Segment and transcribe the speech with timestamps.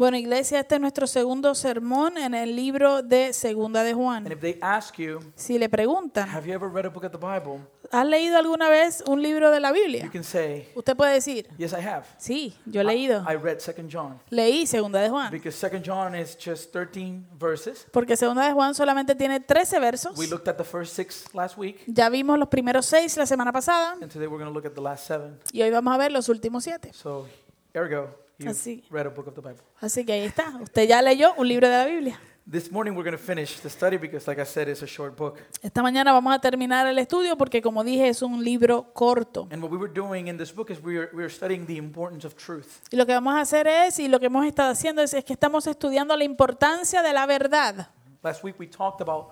[0.00, 4.32] Bueno, iglesia, este es nuestro segundo sermón en el libro de Segunda de And Juan.
[4.32, 7.18] if they ask you, Si le preguntan, have you ever read a book of the
[7.18, 7.60] Bible?
[7.90, 10.08] ¿has leído alguna vez un libro de la You Biblia?
[10.10, 12.04] can say, Usted puede decir, yes, I have.
[12.16, 13.22] sí, yo he leído.
[13.30, 15.30] I read Second John Leí Segunda de Juan.
[15.30, 17.86] because Second John is just 13 verses.
[17.92, 20.16] Porque Segunda de Juan solamente tiene 13 versos.
[20.16, 23.52] We looked at the first six last week, Ya vimos los primeros seis la semana
[23.52, 25.38] pasada and today we're going to look at the last seven.
[25.52, 26.90] y hoy vamos a ver los últimos siete.
[26.94, 27.26] So,
[27.74, 28.84] ergo, you Así.
[28.90, 29.62] read a book of the Bible.
[29.80, 30.56] Así que ahí está.
[30.60, 32.20] Usted ya leyó un libro de la Biblia.
[32.50, 35.16] This morning we're going to finish the study because, like I said, it's a short
[35.16, 35.38] book.
[35.62, 39.46] Esta mañana vamos a terminar el estudio porque, como dije, es un libro corto.
[39.52, 41.76] And what we were doing in this book is we were, we were studying the
[41.76, 42.80] importance of truth.
[42.90, 45.24] Y lo que vamos a hacer es, y lo que hemos estado haciendo es, es
[45.24, 47.90] que estamos estudiando la importancia de la verdad.
[48.24, 49.28] Last week we talked about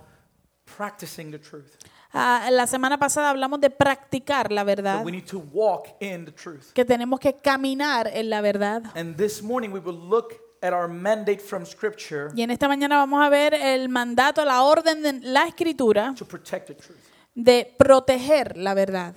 [0.76, 1.76] practicing the truth.
[2.12, 6.32] Ah, la semana pasada hablamos de practicar la verdad, we need to walk in the
[6.32, 6.72] truth.
[6.72, 8.82] que tenemos que caminar en la verdad.
[8.96, 10.32] And this morning we will look
[10.62, 14.62] at our mandate from Scripture Y en esta mañana vamos a ver el mandato, la
[14.62, 16.98] orden de la escritura to protect the truth.
[17.34, 19.14] de proteger la verdad.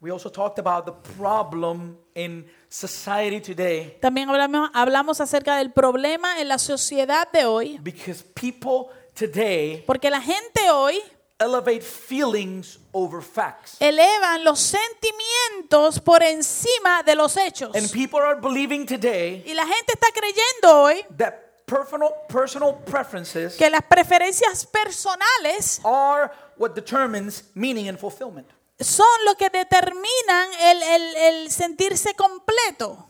[0.00, 6.40] We also talked about the problem in society today También hablamos, hablamos acerca del problema
[6.40, 11.00] en la sociedad de hoy, because people today porque la gente hoy
[11.40, 13.76] elevate feelings over facts.
[13.80, 17.74] elevan los sentimientos por encima de los hechos.
[17.76, 21.34] And people are believing today Y la gente está creyendo hoy that
[21.66, 28.48] personal personal preferences que las preferencias personales are what determines meaning and fulfillment.
[28.80, 33.06] son lo que determinan el, el- el sentirse completo.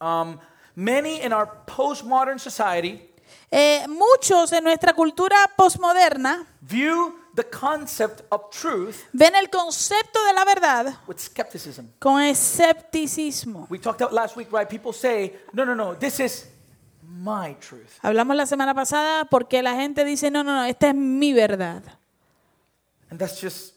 [0.00, 0.38] Um,
[0.74, 3.04] many in our postmodern society
[3.50, 10.32] Eh, muchos en nuestra cultura postmoderna view the concept of truth ven el concepto de
[10.32, 11.86] la verdad with skepticism.
[12.00, 13.66] con escepticismo.
[13.70, 14.68] We talked about last week, right?
[14.68, 16.46] People say, no, no, no, this is
[17.02, 17.98] my truth.
[18.02, 21.82] Hablamos la semana pasada porque la gente dice, no, no, no, esta es mi verdad.
[23.10, 23.74] And that's just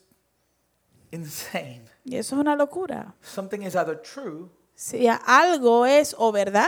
[1.11, 1.83] insane.
[2.03, 3.13] Y eso es una locura.
[3.21, 6.67] Something is either true Si algo es o verdad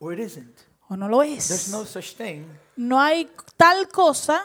[0.00, 0.64] or it isn't.
[0.88, 1.68] o no lo There's es.
[1.70, 4.42] no such thing No hay tal cosa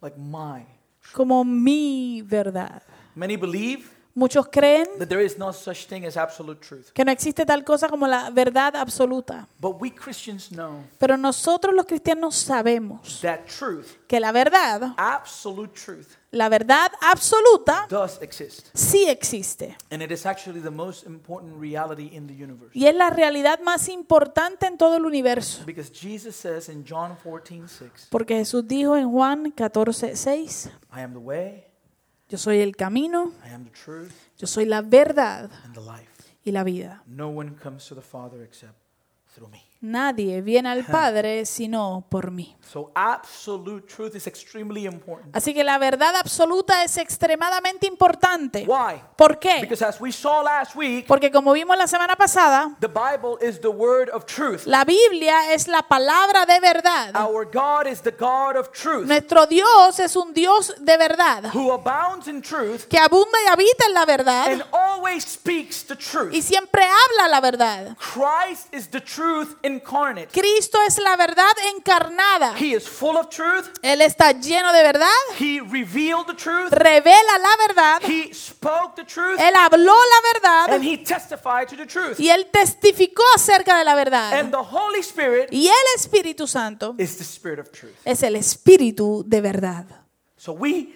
[0.00, 0.64] like my.
[1.12, 2.82] Como mi verdad.
[3.14, 3.84] Many believe
[4.14, 6.92] Muchos creen that there is no such thing as absolute truth.
[6.92, 9.48] que no existe tal cosa como la verdad absoluta.
[9.58, 15.72] But we Christians know Pero nosotros los cristianos sabemos that truth, que la verdad, absolute
[15.72, 18.68] truth, la verdad absoluta, does exist.
[18.74, 19.76] sí existe.
[19.90, 22.70] And it is actually the most important reality in the universe.
[22.74, 25.64] Y es la realidad más importante en todo el universo.
[25.64, 31.00] Because Jesus says in John 14, 6, Porque Jesús dijo en Juan 14, 6, I
[31.00, 31.64] am the way,
[32.32, 36.08] yo soy el camino, I am the truth, yo soy la verdad and the life.
[36.46, 37.02] y la vida.
[37.06, 38.74] No one comes to the Father except
[39.34, 39.62] through me.
[39.82, 42.56] Nadie viene al Padre sino por mí.
[42.70, 45.34] So absolute truth is extremely important.
[45.36, 48.64] Así que la verdad absoluta es extremadamente importante.
[48.66, 49.02] Why?
[49.16, 49.58] ¿Por qué?
[49.60, 53.60] Because as we saw last week, Porque como vimos la semana pasada, the Bible is
[53.60, 54.62] the word of truth.
[54.66, 57.14] la Biblia es la palabra de verdad.
[57.16, 61.72] Our God is the God of truth, Nuestro Dios es un Dios de verdad, who
[61.72, 66.32] abounds in truth que abunda y habita en la verdad and always speaks the truth.
[66.32, 67.96] y siempre habla la verdad.
[67.98, 70.28] Christ is the truth incarnate.
[70.28, 72.54] Cristo es la verdad encarnada.
[72.58, 73.70] He is full of truth.
[73.82, 76.70] Él está lleno de verdad, He revealed the truth.
[76.72, 79.38] revela la verdad, He spoke the truth.
[79.40, 82.18] Él habló la verdad And he testified to the truth.
[82.20, 84.32] y Él testificó acerca de la verdad.
[84.38, 87.94] And the Holy Spirit Y el Espíritu Santo is the Spirit of truth.
[88.04, 89.86] es el Espíritu de verdad.
[90.36, 90.94] So we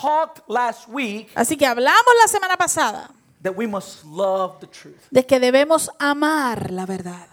[0.00, 3.10] talked last week Así que hablamos la semana pasada
[3.42, 4.96] that we must love the truth.
[5.10, 7.28] de que debemos amar la verdad.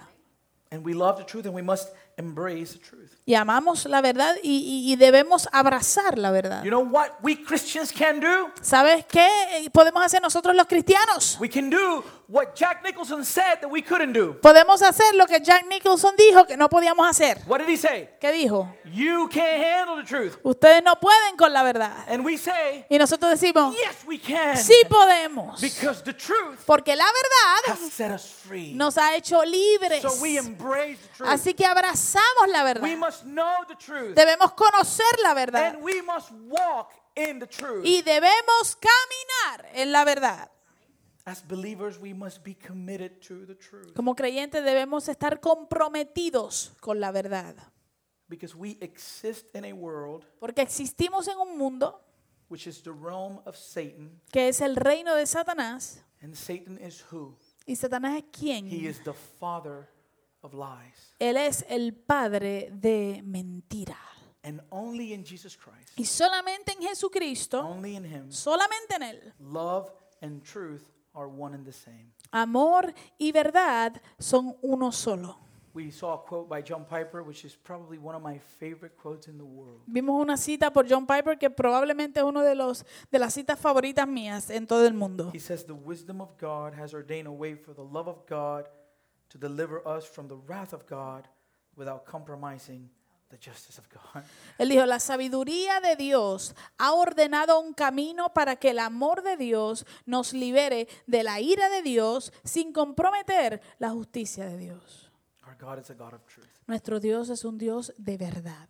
[0.71, 3.11] And we love the truth and we must embrace the truth.
[3.25, 4.49] Y amamos la verdad y,
[4.87, 6.63] y- y debemos abrazar la verdad.
[6.63, 8.49] You know what we Christians can do?
[8.61, 9.29] ¿Sabes qué
[9.71, 11.37] podemos hacer nosotros los cristianos?
[11.39, 14.33] We can do what Jack Nicholson said that we couldn't do.
[14.41, 17.37] Podemos hacer lo que Jack Nicholson dijo que no podíamos hacer.
[17.47, 18.09] What did he say?
[18.19, 18.67] ¿Qué dijo?
[18.85, 20.37] You can't handle the truth.
[20.43, 21.93] Ustedes no pueden con la verdad.
[22.07, 24.57] And we say, Y nosotros decimos, yes, we can.
[24.57, 25.61] sí podemos.
[25.61, 28.73] Because the truth Porque la verdad has set us free.
[28.73, 30.01] nos ha hecho libres.
[30.01, 31.29] So we embrace the truth.
[31.29, 32.97] Así que abrazamos la We verdad.
[32.97, 34.15] must know the truth.
[34.15, 35.75] Debemos conocer la verdad.
[35.75, 37.85] And we must walk in the truth.
[37.85, 40.49] Y debemos caminar en la verdad.
[43.95, 47.55] Como creyentes debemos estar comprometidos con la verdad.
[48.27, 52.01] because we exist in a world Porque existimos en un mundo
[52.49, 56.03] which is the realm of Satan, que es el reino de Satanás.
[56.21, 57.35] and Satan is who?
[57.67, 58.67] ¿Y Satanás es quién?
[58.67, 59.87] He is the father
[60.41, 61.13] of lies.
[61.19, 63.97] Él es el padre de mentira.
[64.43, 69.33] And only in Jesus Christ, Y solamente en Jesucristo, only in Him, solamente en Él,
[69.39, 69.91] love
[70.21, 70.83] and truth
[71.15, 72.11] are one and the same.
[72.31, 75.39] amor y verdad son uno solo.
[75.73, 79.27] We saw a quote by John Piper, which is probably one of my favorite quotes
[79.27, 79.81] in the world.
[79.87, 83.59] Vimos una cita por John Piper que probablemente es uno de los de las citas
[83.59, 85.31] favoritas mías en todo el mundo.
[85.33, 88.69] He says, The wisdom of God has ordained a way for the love of God
[89.29, 91.27] to deliver us from the wrath of God
[91.75, 92.89] without compromising
[94.57, 99.37] Él dijo, la sabiduría de Dios ha ordenado un camino para que el amor de
[99.37, 105.11] Dios nos libere de la ira de Dios sin comprometer la justicia de Dios.
[105.45, 106.47] Our God is a God of truth.
[106.67, 108.67] Nuestro Dios es un Dios de verdad.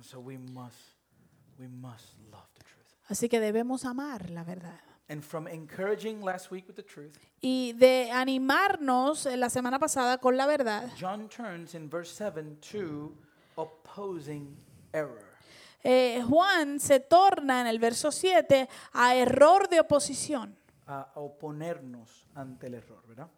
[0.00, 0.76] So we must,
[1.58, 2.86] we must love the truth.
[3.08, 4.80] Así que debemos amar la verdad.
[5.10, 10.18] And from encouraging last week with the truth, Y de animarnos eh, la semana pasada
[10.18, 13.16] con la verdad, John turns in verse 7 to
[13.58, 14.56] opposing
[14.92, 15.24] error.
[15.84, 20.56] eh, Juan se torna en el verso 7 a error de oposición.
[20.86, 23.28] a oponernos ante el error, ¿verdad?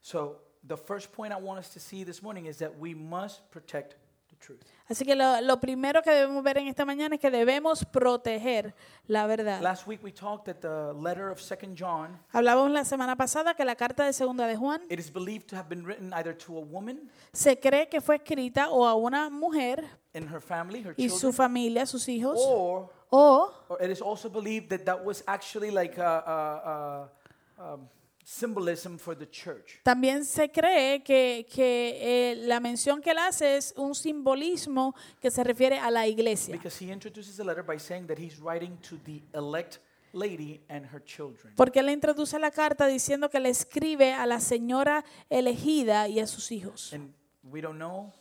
[0.00, 3.48] So, the first point I want us to see this morning is that we must
[3.50, 3.96] protect
[4.44, 4.60] truth.
[4.86, 8.74] Así que lo, lo primero que debemos ver en esta mañana es que debemos proteger
[9.06, 9.62] la verdad.
[9.62, 13.64] Last week we talked that the letter of 2nd John, Hablábamos la semana pasada que
[13.64, 16.58] la carta de segunda de Juan it is believed to have been written either to
[16.58, 20.94] a woman se cree que fue escrita o a una mujer in her family, her
[20.98, 25.24] y su familia, sus hijos, or, o or it is also believed that that was
[25.26, 27.10] actually like a,
[27.58, 27.88] a, a, um,
[28.24, 29.80] symbolism for the church.
[29.82, 35.30] también se cree que, que eh, la mención que él hace es un simbolismo que
[35.30, 36.56] se refiere a la iglesia.
[36.56, 39.78] Because he introduces the letter by saying that he's writing to the elect
[40.12, 41.54] lady and her children.
[41.56, 46.26] Porque él introduce la carta diciendo que le escribe a la señora elegida y a
[46.26, 46.92] sus hijos.
[46.92, 47.12] And
[47.42, 48.12] we don't know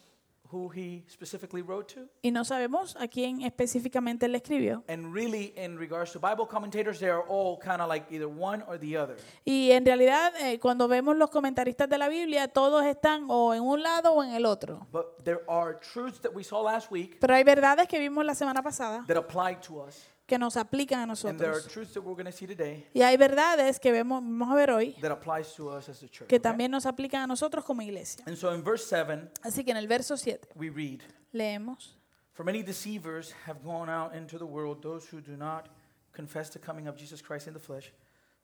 [0.53, 2.01] who he specifically wrote to.
[2.21, 4.83] Y no sabemos a quién específicamente le escribió.
[4.87, 8.63] And really, in regards to Bible commentators, they are all kind of like either one
[8.67, 9.17] or the other.
[9.45, 13.63] Y en realidad, eh, cuando vemos los comentaristas de la Biblia, todos están o en
[13.63, 14.85] un lado o en el otro.
[14.91, 18.35] But there are truths that we saw last week Pero hay verdades que vimos la
[18.35, 20.07] semana pasada that apply to us.
[20.25, 21.67] Que nos aplican a And there are nosotros.
[21.73, 24.71] truths that we're going to see today Y hay verdades que vemos, vamos a ver
[24.71, 26.27] hoy that applies to us as a church.
[26.29, 26.39] que okay?
[26.39, 28.23] también nos aplican a nosotros como iglesia.
[28.25, 31.01] And so in verse 7, Así que en el verso 7 we read,
[31.33, 31.97] leemos.
[32.31, 35.69] For many deceivers have gone out into the world, those who do not
[36.13, 37.91] confess the coming of Jesus Christ in the flesh.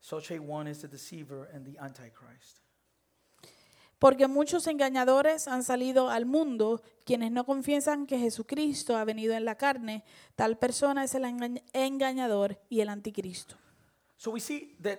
[0.00, 2.60] Such a one is the deceiver and the antichrist.
[4.00, 9.44] Porque muchos engañadores han salido al mundo, quienes no confiesan que Jesucristo ha venido en
[9.44, 10.04] la carne.
[10.36, 13.56] Tal persona es el engañ- engañador y el anticristo.
[14.16, 14.98] So we see that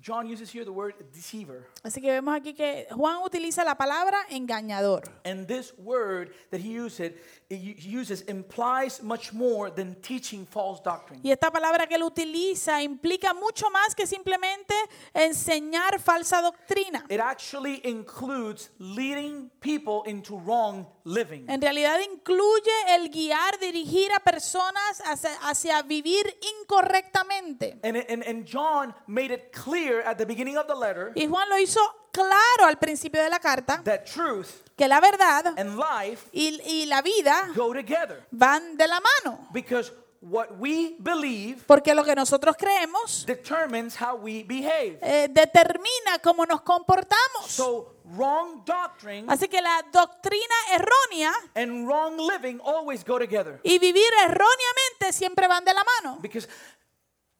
[0.00, 1.66] John uses here the word deceiver.
[1.82, 5.02] Así que vemos aquí que Juan utiliza la palabra engañador.
[5.26, 7.12] And this word that he uses,
[7.50, 11.20] he uses implies much more than teaching false doctrine.
[11.22, 14.74] Y esta palabra que él utiliza implica mucho más que simplemente
[15.12, 17.04] enseñar falsa doctrina.
[17.10, 21.48] It actually includes leading people into wrong living.
[21.48, 27.78] En realidad incluye el guiar, dirigir a personas hacia, hacia vivir incorrectamente.
[27.82, 31.26] And, it- and, and John made it clear at the beginning of the letter Y
[31.26, 31.80] Juan lo hizo
[32.12, 36.86] claro al principio de la carta that truth que la verdad and life y, y
[36.86, 38.26] la vida go together.
[38.30, 39.48] van de la mano.
[39.52, 44.98] Because what we believe Porque lo que nosotros creemos determines how we behave.
[45.02, 47.46] eh, determina cómo nos comportamos.
[47.46, 53.60] So wrong doctrine Así que la doctrina errónea and wrong living always go together.
[53.62, 56.18] y vivir erróneamente siempre van de la mano.
[56.20, 56.48] Because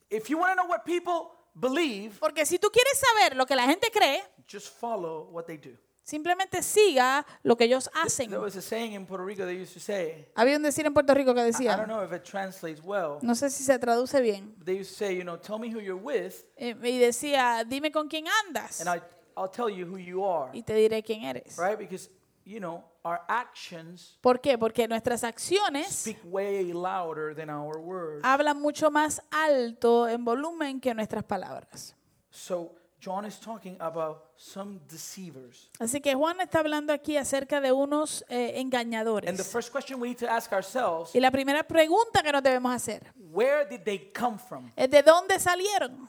[0.09, 3.55] if you want to know what people believe, Porque si tú quieres saber lo que
[3.57, 5.77] la gente cree, just follow what they do.
[6.03, 8.29] Simplemente siga lo que ellos hacen.
[8.31, 10.95] There was a saying in Puerto Rico they used to say, Había un decir en
[10.95, 13.79] Puerto Rico que I don't decía, know if it translates well, no sé si se
[13.79, 16.99] traduce bien, they used to say, you know, tell me who you're with, eh, y
[16.99, 19.01] decía, dime con quién andas and I,
[19.37, 20.51] I'll tell you who you are.
[20.53, 21.57] y te diré quién eres.
[21.57, 21.79] Right?
[21.79, 22.11] Because,
[22.45, 24.59] you know, our actions ¿Por qué?
[24.59, 28.23] Porque nuestras acciones speak way louder than our words.
[28.25, 31.95] hablan mucho más alto en volumen que nuestras palabras.
[32.31, 35.71] So John is talking about some deceivers.
[35.79, 39.47] Así que Juan está hablando aquí acerca de unos eh, And the engañadores.
[39.51, 43.03] first question we need to ask ourselves, Y la primera pregunta que nos debemos hacer
[43.33, 44.71] where did they come from?
[44.77, 46.09] es de dónde salieron.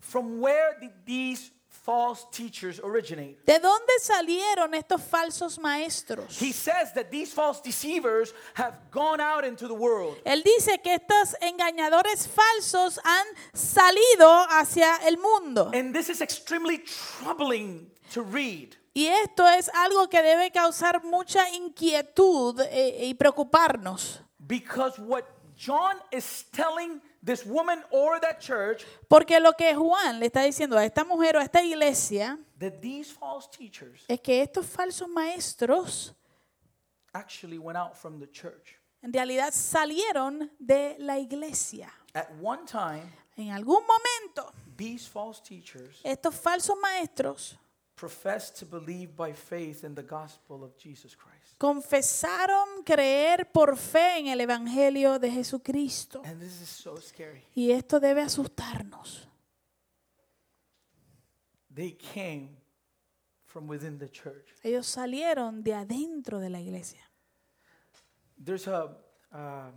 [0.00, 3.38] From where did these false teachers originate?
[3.44, 6.40] ¿De dónde salieron estos falsos maestros?
[6.40, 10.16] He says that these false deceivers have gone out into the world.
[10.24, 15.70] Él dice que estos engañadores falsos han salido hacia el mundo.
[15.74, 18.76] And this is extremely troubling to read.
[18.94, 24.20] Y esto es algo que debe causar mucha inquietud eh, y preocuparnos.
[24.38, 25.24] Because what
[25.56, 30.76] John is telling this woman or that church, Porque lo que Juan le está diciendo
[30.76, 35.08] a esta mujer o a esta iglesia that these false teachers es que estos falsos
[35.08, 36.12] maestros
[37.14, 38.78] actually went out from the church.
[39.02, 41.92] en realidad salieron de la iglesia.
[42.14, 47.56] At one time, En algún momento, these false teachers estos falsos maestros
[47.96, 51.31] professed to believe by faith in the gospel of Jesus Christ.
[51.62, 56.20] Confesaron creer por fe en el Evangelio de Jesucristo.
[56.24, 57.44] And this is so scary.
[57.54, 59.28] Y esto debe asustarnos.
[61.72, 62.56] They came
[63.44, 64.56] from within the church.
[64.64, 67.08] Ellos salieron de adentro de la iglesia.
[68.44, 68.86] There's a,
[69.32, 69.70] uh,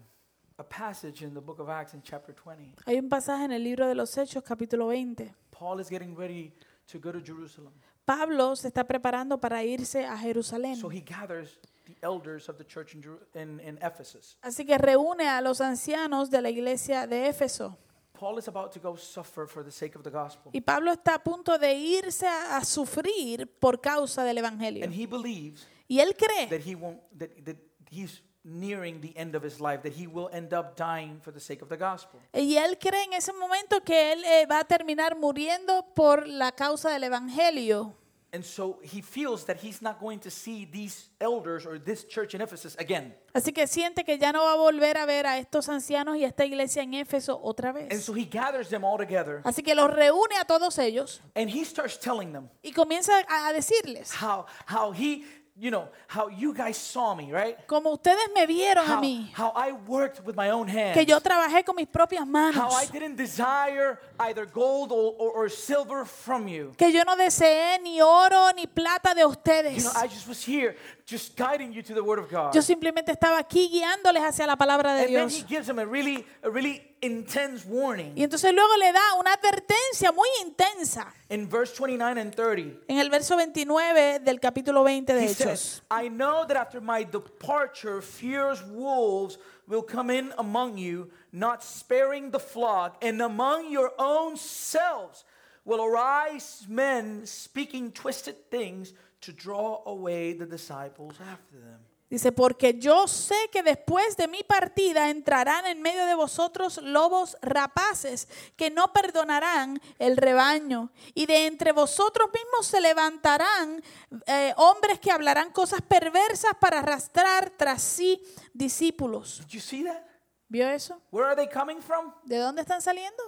[0.58, 2.78] a passage in the book of Acts in chapter 20.
[2.88, 5.36] Hay un pasaje en el libro de los Hechos, capítulo 20.
[5.52, 6.52] Paul is getting ready
[6.88, 7.74] to go to Jerusalem.
[8.06, 10.78] Pablo se está preparando para irse a Jerusalén.
[10.78, 14.38] So he gathers the elders of the church in, Jeru- in, in Ephesus.
[14.42, 17.78] Así que reúne a los ancianos de la iglesia de Éfeso.
[18.14, 20.52] Paul is about to go suffer for the sake of the gospel.
[20.54, 24.86] Y Pablo está a punto de irse a, a sufrir por causa del Evangelio.
[24.86, 27.58] And he believes Y él cree that he won't that, that
[27.92, 31.40] he's nearing the end of his life, that he will end up dying for the
[31.40, 32.20] sake of the gospel.
[32.34, 36.52] Y él cree en ese momento que él eh, va a terminar muriendo por la
[36.52, 37.96] causa del Evangelio.
[38.36, 42.36] And so he feels that he's not going to see these elders or this church
[42.36, 43.16] in Ephesus again.
[43.34, 46.26] Así que siente que ya no va a volver a ver a estos ancianos y
[46.26, 48.04] a esta iglesia en Éfeso otra And vez.
[48.04, 51.64] so he gathers them all together Así que los reúne a todos ellos and he
[51.64, 55.24] starts telling them y comienza a a decirles, how how he,
[55.58, 57.58] you know, how you guys saw me, right?
[57.66, 60.94] como ustedes me vieron a How, mí, how I worked with my own hands.
[60.98, 65.32] que yo trabajé con mis propias How I manos, didn't desire either gold or, or,
[65.46, 66.74] or silver from you.
[66.78, 69.84] que yo no deseé ni oro ni plata de You ustedes.
[69.86, 72.54] know, I just was here just guiding you to the word of God.
[72.56, 75.48] Yo simplemente estaba aquí guiándoles hacia la palabra de and then he Dios.
[75.48, 78.14] gives them a really a really intense warning.
[78.18, 82.98] Y entonces luego le da una advertencia muy intensa In verse 29 and 30, en
[82.98, 85.38] el verso 29 del capítulo 20 de he Hechos.
[85.38, 91.64] says, I know that after my departure, fierce wolves will come in among you, not
[91.64, 95.24] sparing the flock, and among your own selves
[95.66, 98.94] will arise men speaking twisted things
[99.26, 101.80] to draw away the disciples after them.
[102.08, 107.36] Dice, porque yo sé que después de mi partida entrarán en medio de vosotros lobos
[107.42, 110.92] rapaces que no perdonarán el rebaño.
[111.16, 113.82] Y de entre vosotros mismos se levantarán
[114.28, 118.22] eh, hombres que hablarán cosas perversas para arrastrar tras sí
[118.54, 119.40] discípulos.
[119.40, 120.04] Did you see that?
[120.48, 121.02] ¿Vio eso?
[121.12, 122.14] Where are they coming from?
[122.24, 123.24] ¿De dónde están saliendo?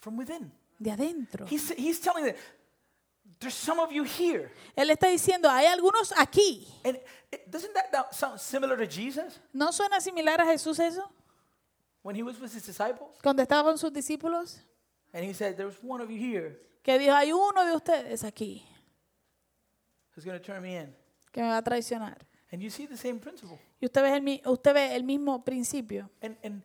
[0.00, 0.52] From within.
[0.78, 1.46] De adentro.
[1.50, 2.36] He's, he's telling them,
[3.40, 4.50] there's some of you here.
[4.76, 6.66] Él está diciendo, hay algunos aquí.
[6.84, 6.98] And
[7.50, 11.02] doesn't that sound similar to Jesus ¿No suena similar a Jesús eso?
[12.02, 13.10] when he was with his disciples?
[13.22, 14.60] Cuando estaba con sus discípulos.
[15.12, 18.62] And he said, There's one of you here Que dijo, hay uno de ustedes aquí
[20.14, 20.94] who's going to turn me in.
[21.32, 22.16] que me va a traicionar.
[22.50, 23.58] And you see the same principle.
[23.80, 26.08] Y usted ve el, usted ve el mismo principio.
[26.22, 26.62] And, and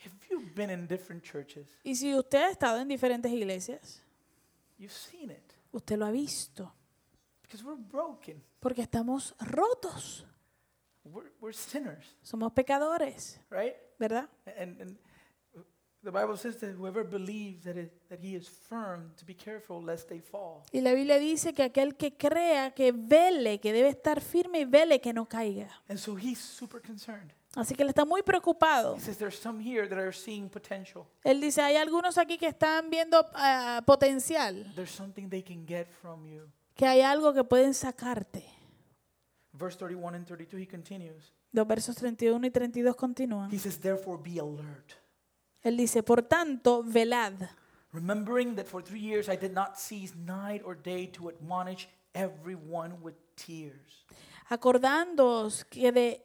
[0.00, 4.00] if you've been in different churches, Y si usted ha estado en diferentes iglesias,
[4.78, 5.47] you've seen it
[5.78, 6.74] usted lo ha visto.
[7.42, 10.26] because we're broken, Porque estamos rotos.
[11.04, 13.74] we're, we're sinners, Somos pecadores, right?
[13.98, 14.28] ¿verdad?
[14.58, 14.98] And, and
[16.04, 19.82] the Bible says that whoever believes that, it, that he is firm, to be careful
[19.82, 20.62] lest they fall.
[20.72, 24.64] Y la Biblia dice que aquel que crea, que vele, que debe estar firme y
[24.64, 25.70] vele que no caiga.
[25.88, 27.32] And so he's super concerned.
[27.54, 28.96] Así que él está muy preocupado.
[28.96, 31.06] He says there's some here that are seeing potential.
[31.24, 35.88] Él dice, hay algunos aquí que están viendo ah, potencial, There's something they can get
[36.02, 36.42] from you.
[36.74, 38.44] que hay algo que pueden sacarte.
[39.52, 41.32] Verse 31 and 32, he continues.
[41.50, 43.50] Los versos 31 y 32 continúan.
[43.52, 44.92] He says, Therefore be alert,
[45.62, 47.48] Él dice, por tanto, velad,
[47.92, 52.98] remembering that for three years I did not cease night or day to admonish everyone
[53.02, 54.04] with tears.
[54.50, 56.22] acordándoos que de,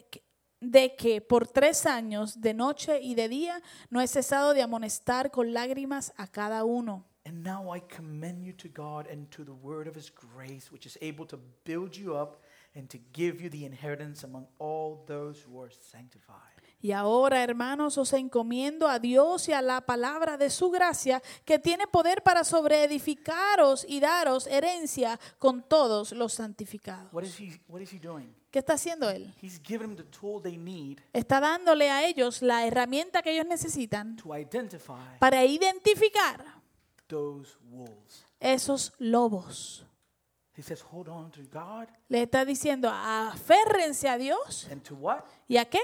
[0.71, 5.31] de que por tres años, de noche y de día, no he cesado de amonestar
[5.31, 7.05] con lágrimas a cada uno.
[7.25, 10.85] And now I commend you to God and to the word of his grace, which
[10.85, 12.41] is able to build you up
[12.75, 16.53] and to give you the inheritance among all those who are sanctified.
[16.81, 21.57] Y ahora, hermanos, os encomiendo a Dios y a la palabra de su gracia, que
[21.57, 27.13] tiene poder para sobreedificaros y daros herencia con todos los santificados.
[27.13, 28.35] What is he, what is he doing?
[28.53, 29.33] ¿Qué está haciendo él?
[29.41, 33.47] He's given them the tool they need Está dándole a ellos la herramienta que ellos
[33.47, 36.45] necesitan to identify para identificar
[37.07, 38.23] those wolves.
[38.39, 39.83] esos lobos.
[40.55, 44.67] He says, hold on to God Le está diciendo, aférrense a Dios.
[44.69, 45.23] and to what?
[45.47, 45.79] ¿Y a qué?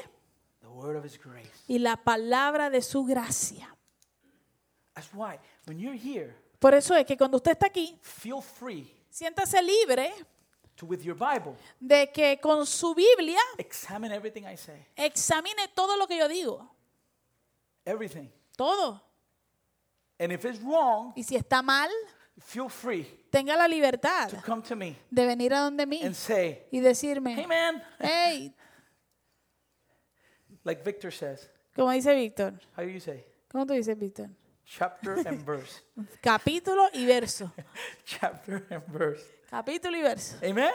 [0.62, 1.50] The word of His grace.
[1.68, 3.76] Y la palabra de su gracia.
[4.94, 8.94] That's why when you're here, Por eso es que cuando usted está aquí, feel free
[9.10, 10.14] siéntase libre
[10.80, 14.86] to, with your Bible, de que con su Biblia examine everything I say.
[14.96, 16.68] examine todo lo que yo digo.
[17.86, 18.30] Everything.
[18.58, 19.02] Todo.
[20.20, 21.90] And if it's wrong, Y si está mal,
[22.40, 26.16] feel free tenga la libertad to come to me de venir a donde mí and
[26.16, 28.54] say, y hey decirme, man, hey,
[30.64, 31.50] like Victor says.
[31.76, 32.54] como dice Víctor.
[32.76, 33.26] How do you say?
[33.50, 34.30] ¿Cómo tú dices, Víctor?
[34.70, 35.82] Chapter and verse.
[36.22, 37.52] Capítulo y verso.
[38.06, 39.24] Chapter and verse.
[39.50, 40.38] Capítulo y verso.
[40.44, 40.72] Amen?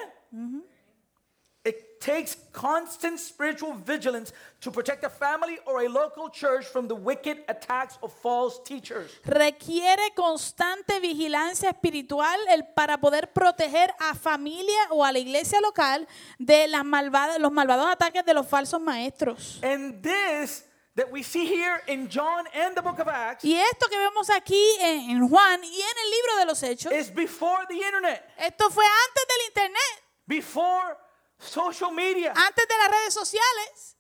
[1.65, 6.95] It takes constant spiritual vigilance to protect a family or a local church from the
[6.95, 9.13] wicked attacks of false teachers.
[9.25, 16.07] Requiere constante vigilancia espiritual el, para poder proteger a familia o a la iglesia local
[16.39, 19.61] de las malvadas, los malvados ataques de los falsos maestros.
[19.63, 20.65] And this
[20.97, 24.29] that we see here in John and the book of Acts Y esto que vemos
[24.31, 28.23] aquí en, en Juan y en el libro de los Hechos, is before the internet,
[28.39, 30.97] esto fue antes del internet, before
[31.39, 32.33] social media.
[32.37, 33.97] antes de las redes sociales.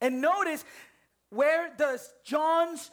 [0.00, 0.64] And notice
[1.30, 2.90] where does John's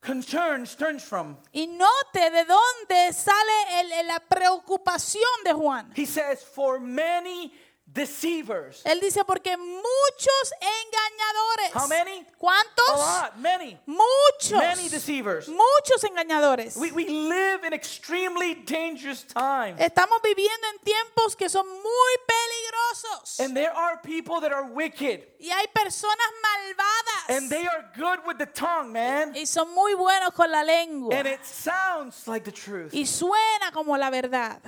[0.00, 1.36] concerns turns from?
[1.52, 5.92] Y note de dónde sale el- la preocupación de Juan.
[5.94, 7.52] He says, for many
[7.94, 8.82] deceivers.
[8.84, 11.74] Él dice, porque muchos engañadores.
[11.74, 12.26] How many?
[12.38, 12.88] ¿Cuántos?
[12.88, 14.58] A lot, many, Muchos.
[14.58, 15.48] many deceivers.
[15.48, 16.76] Muchos engañadores.
[16.76, 19.80] We, we live in extremely dangerous times.
[19.80, 23.40] Estamos viviendo en tiempos que son muy peligrosos.
[23.40, 25.28] And there are people that are wicked.
[25.38, 27.38] y hay personas malvadas.
[27.38, 29.34] And they are good with the tongue, man.
[29.36, 31.14] y son muy buenos con la lengua.
[31.14, 32.92] And it sounds like the truth.
[32.92, 34.60] y suena como la verdad.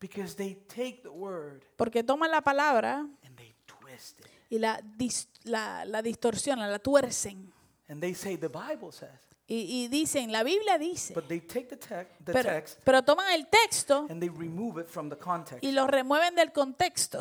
[0.00, 4.26] Because they take the word Porque toman la palabra and they twist it.
[4.50, 7.52] y la, dis- la, la distorsionan, la tuercen.
[7.88, 9.10] And they say the Bible says.
[9.46, 11.12] Y, y dicen, la Biblia dice.
[11.12, 14.80] But they take the, tec- the Pero, text pero toman el texto and they remove
[14.80, 15.62] it from the context.
[15.64, 17.18] y lo remueven del contexto.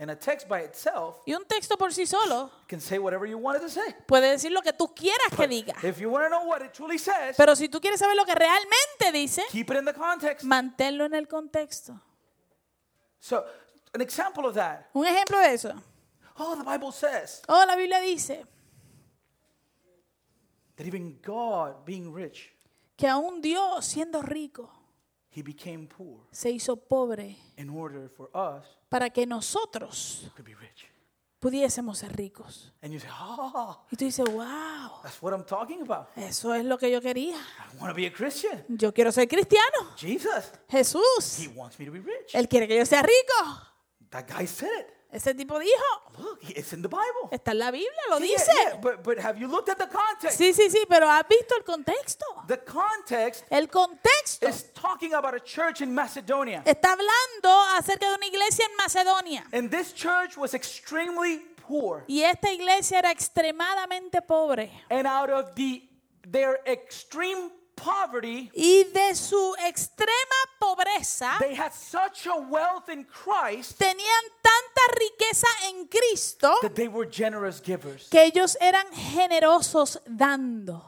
[0.00, 3.36] And a text by itself Y un texto por sí solo can say whatever you
[3.36, 3.94] wanted to say.
[4.06, 5.74] puede decir lo que tú quieras que diga.
[5.82, 8.24] If you want to know what it truly says, Pero si tú quieres saber lo
[8.24, 10.42] que realmente dice, keep it in the context.
[10.44, 12.00] manténlo en el contexto.
[13.18, 13.44] So,
[13.92, 14.88] an example of that.
[14.94, 15.74] Un ejemplo de eso.
[16.38, 18.42] Oh, the Bible says Oh, la Biblia dice
[20.76, 22.50] that even God, being rich,
[22.96, 24.70] que aún Dios, siendo rico,
[25.28, 30.84] he became poor se hizo pobre in order for us para que nosotros be rich.
[31.38, 32.70] pudiésemos ser ricos.
[32.82, 36.08] And you say, oh, Y tú dices, wow, that's what I'm talking about.
[36.16, 37.36] eso es lo que yo quería.
[37.36, 38.62] I want to be a Christian.
[38.68, 39.94] Yo quiero ser cristiano.
[39.96, 42.34] Jesus, Jesús, he wants me to be rich.
[42.34, 43.62] Él quiere que yo sea rico.
[44.10, 44.86] That guy said it.
[45.12, 47.28] Ese tipo dijo, Look, it's in the Bible.
[47.32, 48.48] está en la Biblia, lo Yeah, dice.
[48.54, 50.38] yeah, but, but have you looked at the context?
[50.38, 52.24] Sí, sí, sí, pero has visto el contexto.
[52.46, 56.62] The context El contexto is talking about a church in Macedonia.
[56.64, 59.44] está hablando acerca de una iglesia en Macedonia.
[59.52, 62.04] And this church was extremely poor.
[62.06, 64.70] Y esta iglesia era extremadamente pobre.
[64.90, 65.82] And out of the
[66.30, 67.50] their extreme
[67.82, 74.98] poverty, Y de su extrema pobreza they had such a wealth in Christ tenían tanta
[74.98, 78.08] riqueza en Cristo that they were generous givers.
[78.10, 80.84] que ellos eran generosos dando.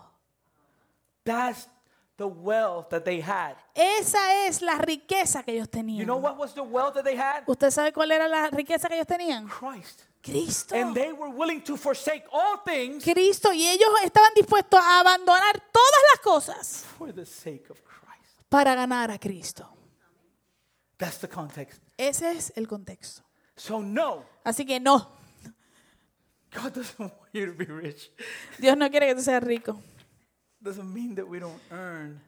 [1.24, 1.68] That's
[2.16, 3.57] the wealth that they had.
[3.74, 6.07] Esa es la riqueza que ellos You tenían.
[6.07, 7.44] know what was the wealth that they had?
[7.46, 9.48] ¿Usted sabe cuál era la riqueza que ellos tenían?
[9.48, 10.02] Christ.
[10.22, 10.74] Cristo.
[10.74, 13.52] And they were willing to forsake all things Cristo.
[13.52, 18.48] Y ellos estaban dispuestos a abandonar todas las cosas for the sake of Christ.
[18.48, 19.66] para ganar a Cristo.
[20.98, 21.80] That's the context.
[21.98, 23.22] Ese es el contexto.
[23.56, 25.08] So no, Así que no,
[26.52, 28.11] God doesn't want you to be rich.
[28.58, 29.80] Dios no quiere que tú seas rico.
[30.62, 32.20] Doesn't mean that we don't earn.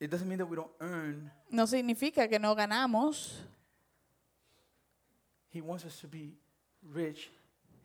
[0.00, 1.30] It doesn't mean that we don't earn.
[1.50, 3.34] No significa que no ganamos.
[5.50, 6.34] He wants us to be
[6.92, 7.30] rich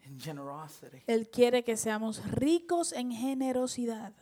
[0.05, 1.03] in generosity.
[1.07, 4.13] Él quiere que seamos ricos en generosidad.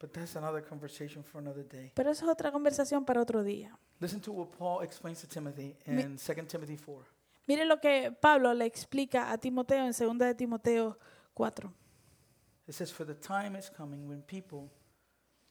[0.00, 1.92] But that's another conversation for another day.
[1.94, 3.78] Pero eso es otra conversación para otro día.
[4.00, 7.04] Listen to what Paul explains to Timothy in 2 Timothy 4.
[7.46, 10.98] Mire lo que Pablo le explica a Timoteo en 2 de Timoteo
[11.34, 11.70] 4.
[12.66, 14.70] It says, For the time is coming when people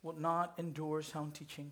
[0.02, 1.72] will not endure sound teaching,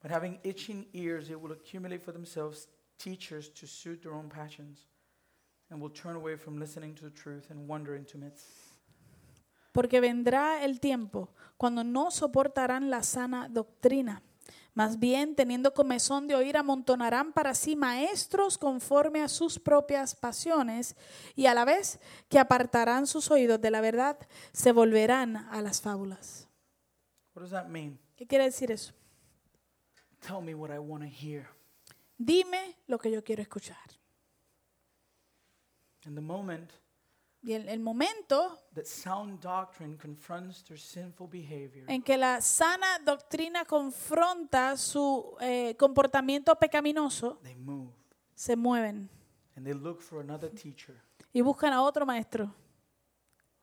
[0.00, 2.68] but having itching ears, they will accumulate for themselves
[2.98, 4.86] teachers to suit their own passions,
[5.74, 8.46] and will turn away from listening to the truth and wander into myths.
[9.72, 14.22] Porque vendrá el tiempo cuando no soportarán la sana doctrina,
[14.74, 20.96] Más bien, teniendo comezón de oír, amontonarán para sí maestros conforme a sus propias pasiones,
[21.36, 24.18] y a la vez que apartarán sus oídos de la verdad,
[24.52, 26.48] se volverán a las fábulas.
[27.34, 28.00] What does that mean?
[28.16, 28.92] ¿Qué quiere decir eso?
[30.18, 31.46] Tell me what I want to hear.
[32.18, 34.03] Dime lo que yo quiero escuchar.
[36.06, 36.70] In the moment
[37.46, 42.98] Y el, el momento that sound doctrine confronts their sinful behavior, en que la sana
[43.04, 47.92] doctrina confronta su eh, comportamiento pecaminoso, they move
[48.34, 49.10] se mueven
[49.56, 50.94] and they look for another teacher
[51.34, 52.50] y buscan a otro maestro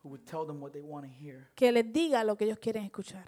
[0.04, 1.50] who would tell them what they want to hear.
[1.56, 3.26] que les diga lo que ellos quieren escuchar.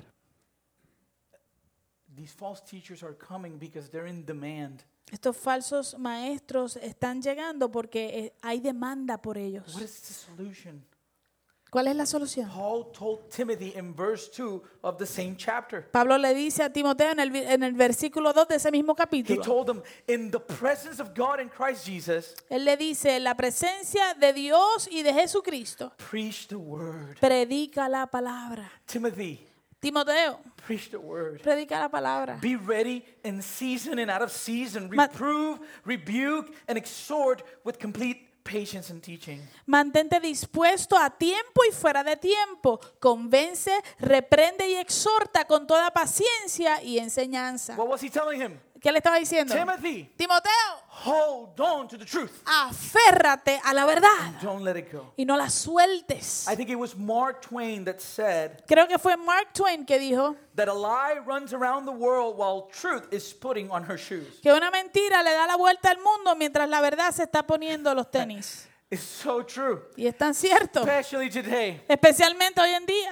[2.16, 4.84] These false teachers are coming because they're in demand.
[5.12, 9.74] Estos falsos maestros están llegando porque eh, hay demanda por ellos.
[9.76, 10.84] What is the solution?
[11.70, 12.48] ¿Cuál es la solución?
[12.52, 15.90] Paul told Timothy in verse 2 of the same chapter.
[15.90, 18.96] Pablo le dice a Timoteo en el, en el versículo 2 de ese mismo He
[18.96, 19.42] capítulo.
[19.44, 23.36] told him, in the presence of God and Christ Jesus, Él le dice, en la
[23.36, 27.18] presencia de Dios y de Jesucristo, preach the word.
[27.20, 28.72] predica la palabra.
[28.86, 29.44] Timothy,
[29.84, 31.42] Timoteo, preach the word.
[31.42, 32.38] predica la palabra.
[32.40, 34.90] Be ready in season and out of season.
[34.90, 39.42] Reprove, rebuke, and exhort with complete patience and teaching.
[39.66, 42.80] Mantente dispuesto a tiempo y fuera de tiempo.
[43.00, 47.76] Convence, reprende y exhorta con toda paciencia y enseñanza.
[47.76, 48.58] What was he telling him?
[48.82, 49.54] ¿Qué le estaba diciendo?
[49.54, 52.44] Timothy, Timoteo, hold on to the truth.
[52.46, 55.12] aférrate a la verdad Don't let it go.
[55.18, 56.48] y no la sueltes.
[56.48, 60.36] I think it was Mark Twain that said Creo que fue Mark Twain que dijo
[60.56, 64.40] that a lie runs around the world while truth is putting on her shoes.
[64.42, 67.94] que una mentira le da la vuelta al mundo mientras la verdad se está poniendo
[67.96, 68.68] los tenis.
[68.92, 71.82] It's so true, Y es tan cierto, especially today.
[71.88, 73.10] especialmente hoy en día,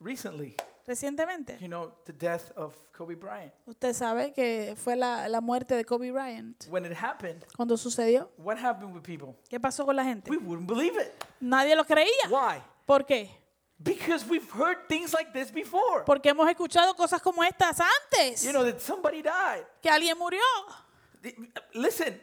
[0.00, 0.56] Recently,
[0.86, 1.58] recientemente.
[1.60, 3.52] you know, the death of Kobe Bryant.
[3.66, 6.66] Usted sabe que fue la, la muerte de Kobe Bryant.
[6.68, 9.34] When it happened, Cuando sucedió, what happened with people?
[9.48, 10.30] ¿qué pasó con la gente?
[10.30, 11.12] We wouldn't believe it.
[11.40, 12.28] Nadie lo creía.
[12.30, 12.62] Why?
[12.86, 13.30] ¿Por qué?
[13.78, 16.04] Because we've heard things like this before.
[16.06, 18.42] Porque hemos escuchado cosas como estas antes.
[18.42, 19.64] You know, that somebody died.
[19.82, 20.40] Que alguien murió.
[21.74, 22.18] Listen,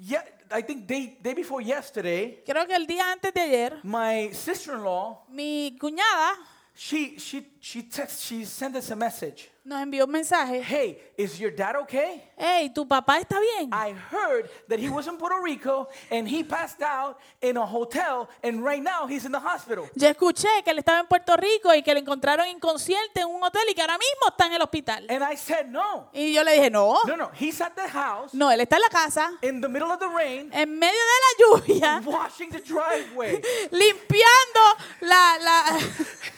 [0.00, 4.32] yeah, I think day, day before yesterday, Creo que el día antes de ayer, my
[4.32, 6.32] sister-in-law, mi cuñada
[6.76, 9.48] she she she text, she sent us a message.
[9.66, 10.62] nos envió un mensaje.
[10.62, 12.22] Hey, is your dad okay?
[12.36, 13.70] Hey, ¿tu papá está bien?
[13.72, 18.28] I heard that he was in Puerto Rico and he passed out in a hotel
[18.44, 19.88] and right now he's in the hospital.
[19.96, 23.42] Yo escuché que él estaba en Puerto Rico y que le encontraron inconsciente en un
[23.42, 25.06] hotel y que ahora mismo está en el hospital.
[25.08, 27.30] And I said, no, Y yo le dije, no, no, no.
[27.36, 30.08] He's at the house no, él está en la casa, in the middle of the
[30.08, 33.42] rain, en medio de la lluvia, washing the driveway.
[33.72, 34.60] limpiando
[35.00, 35.78] la, la,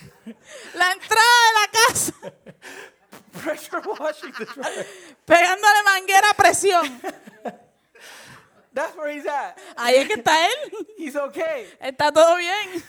[0.75, 2.13] la entrada de la casa,
[3.43, 4.47] Pressure washing the
[5.25, 7.01] pegándole manguera a presión.
[8.73, 9.59] That's where he's at.
[9.77, 10.87] Ahí es que está él.
[10.97, 11.67] He's okay.
[11.81, 12.83] Está todo bien.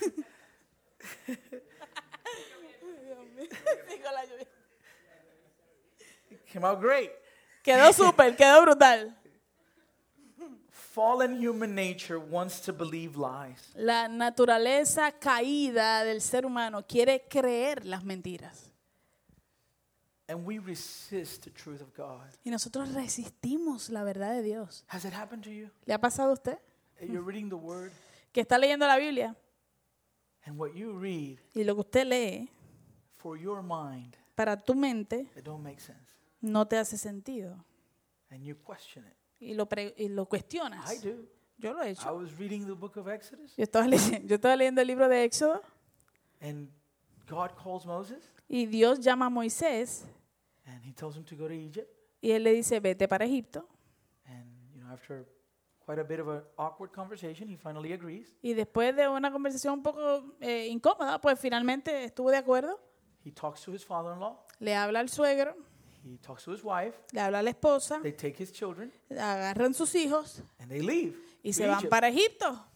[6.52, 7.12] Came out great.
[7.62, 9.16] Quedó súper, quedó brutal.
[10.92, 13.72] Fallen human nature wants to believe lies.
[13.76, 18.72] La naturaleza caída del ser humano quiere creer las mentiras.
[20.28, 22.22] And we resist the truth of God.
[22.44, 24.84] Y nosotros resistimos la verdad de Dios.
[24.88, 25.70] Has it happened to you?
[25.86, 26.58] ¿Le ha pasado a usted?
[27.00, 27.92] You're reading the word,
[28.32, 29.36] Que está leyendo la Biblia
[30.44, 32.50] and what you read y lo que usted lee
[33.16, 36.16] for your mind, para tu mente it don't make sense.
[36.40, 37.64] no te hace sentido.
[38.30, 39.16] And you question it.
[39.40, 40.92] Y lo, pre- y lo cuestionas.
[40.92, 41.24] I do.
[41.58, 42.14] Yo lo he I hecho.
[42.14, 45.24] was reading the book of Exodus, Yo estaba, leyendo, yo estaba leyendo el libro de
[45.24, 45.60] Éxodo
[46.40, 46.70] and
[47.28, 50.04] God calls Moses, y Dios llama a Moisés
[50.66, 51.88] and he tells him to go to Egypt.
[52.22, 53.66] y él le dice, vete para Egipto.
[54.26, 55.26] And, you know, after
[55.84, 58.34] quite a bit of an awkward conversation, he finally agrees.
[58.42, 62.78] Y después de una conversación un poco eh, incómoda, pues finalmente estuvo de acuerdo.
[63.24, 65.54] He talks to his father in law, Le habla al suegro,
[66.02, 69.74] he talks to his wife, le habla a la esposa, they take his children, agarran
[69.74, 71.14] sus hijos and they leave.
[71.42, 71.90] y to se van Egypt.
[71.90, 72.66] para Egipto.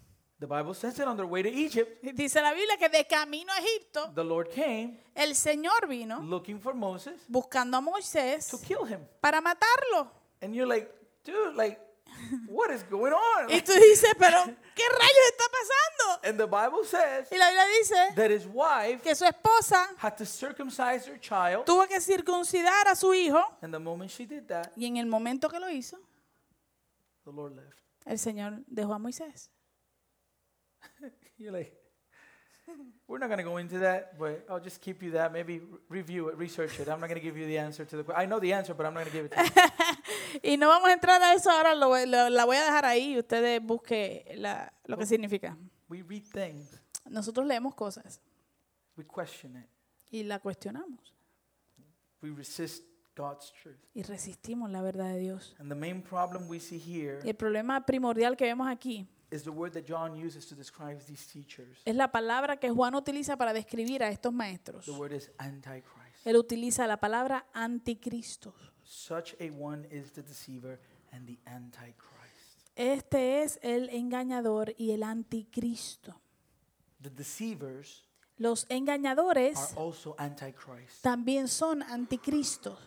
[0.40, 3.50] The Bible says that on their way to Egypt, Dice la Biblia que de camino
[3.52, 8.62] a Egipto, the Lord came el Señor vino looking for Moses buscando a to Moisés
[8.66, 9.00] kill him.
[9.20, 10.10] para matarlo.
[10.42, 10.90] And you're like,
[11.24, 11.78] dude, like,
[12.48, 13.50] what is going on?
[13.50, 16.28] Y tú dices, pero ¿qué rayos está pasando?
[16.28, 20.16] And the Bible says Y la Biblia dice that his wife que su esposa had
[20.16, 21.64] to circumcise her child.
[21.64, 25.06] tuvo que circuncidar a su hijo And the moment she did that, y en el
[25.06, 25.98] momento que lo hizo,
[27.24, 27.78] the Lord left.
[28.06, 29.50] el Señor dejó a Moisés.
[31.38, 31.72] You're like,
[33.07, 35.33] We're not going to go into that, but I'll just keep you that.
[35.33, 36.88] Maybe re- review it, research it.
[36.88, 38.22] I'm not going to give you the answer to the question.
[38.22, 39.50] I know the answer, but I'm not going to give it to you.
[40.53, 43.12] Y no vamos a entrar a eso ahora, lo lo- la voy a dejar ahí
[43.14, 45.57] y ustedes busquen la- lo que significa.
[45.88, 48.20] We read things, Nosotros leemos cosas
[48.96, 49.68] we question it,
[50.11, 51.12] y la cuestionamos
[52.22, 52.83] we resist
[53.16, 53.77] God's truth.
[53.94, 55.55] y resistimos la verdad de Dios.
[55.61, 59.42] And the main problem we see here Y el problema primordial que vemos aquí is
[59.42, 61.83] the word that John uses to describe these teachers.
[61.85, 64.85] es la palabra que Juan utiliza para describir a estos maestros.
[64.85, 66.25] The word is antichrist.
[66.25, 68.55] Él utiliza la palabra anticristo.
[68.85, 70.79] Such a one is the deceiver
[71.12, 72.70] and the antichrist.
[72.77, 76.20] Este es el engañador y el anticristo.
[77.01, 78.05] The deceivers
[78.37, 81.03] Los are engañadores also antichrist.
[81.03, 82.79] también son anticristos.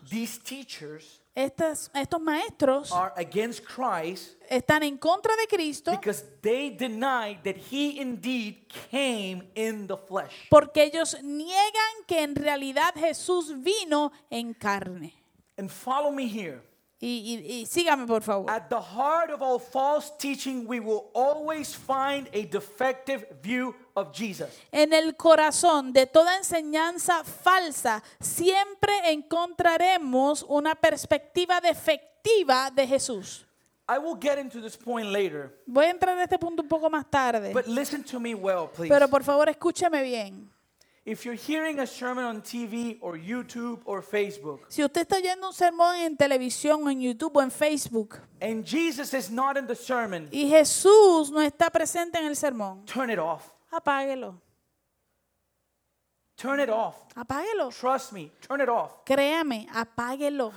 [1.38, 8.00] Estos maestros are against Christ están en contra de Cristo because they deny that he
[8.00, 10.48] indeed came in the flesh.
[10.50, 15.14] porque ellos niegan que en realidad Jesús vino en carne.
[15.56, 16.60] And follow me here.
[17.00, 17.06] Y,
[17.46, 18.50] y- y sígame, por favor.
[18.50, 24.12] At the heart of all false teaching, we will always find a defective view of
[24.12, 24.48] Jesus.
[24.72, 33.44] En el corazón de toda enseñanza falsa siempre encontraremos una perspectiva defectiva de Jesús.
[33.90, 36.90] I will get into this point later, Voy a entrar a este punto un poco
[36.90, 38.92] más tarde, but listen to me well, please.
[38.92, 40.50] pero por favor escúcheme bien.
[41.06, 45.46] If you're hearing a sermon on TV or YouTube or Facebook, Si usted está oyendo
[45.46, 49.66] un sermón en televisión, o en YouTube o en Facebook and Jesus is not in
[49.66, 53.54] the sermon, y Jesús no está presente en el sermón, turn it off.
[53.70, 54.40] Apáguelo.
[56.36, 56.96] Turn it off.
[57.16, 57.70] Apáguelo.
[57.72, 59.04] Trust me, turn it off.
[59.04, 60.52] Créame, apáguelo.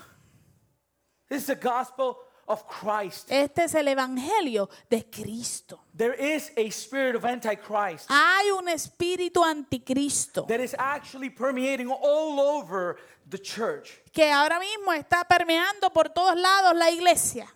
[1.28, 3.32] This is the gospel of Christ.
[3.32, 5.80] Este es el evangelio de Cristo.
[5.96, 12.40] There is a spirit of antichrist Hay un espíritu anticristo that is actually permeating all
[12.40, 12.98] over
[13.30, 14.02] the church.
[14.12, 17.48] que ahora mismo está permeando por todos lados la iglesia.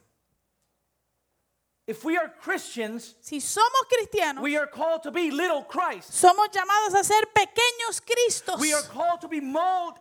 [1.88, 6.12] If we are Christians, Si somos cristianos, we are called to be little Christ.
[6.12, 8.60] somos llamados a ser pequeños Cristos.
[8.60, 10.00] We are called to be mold,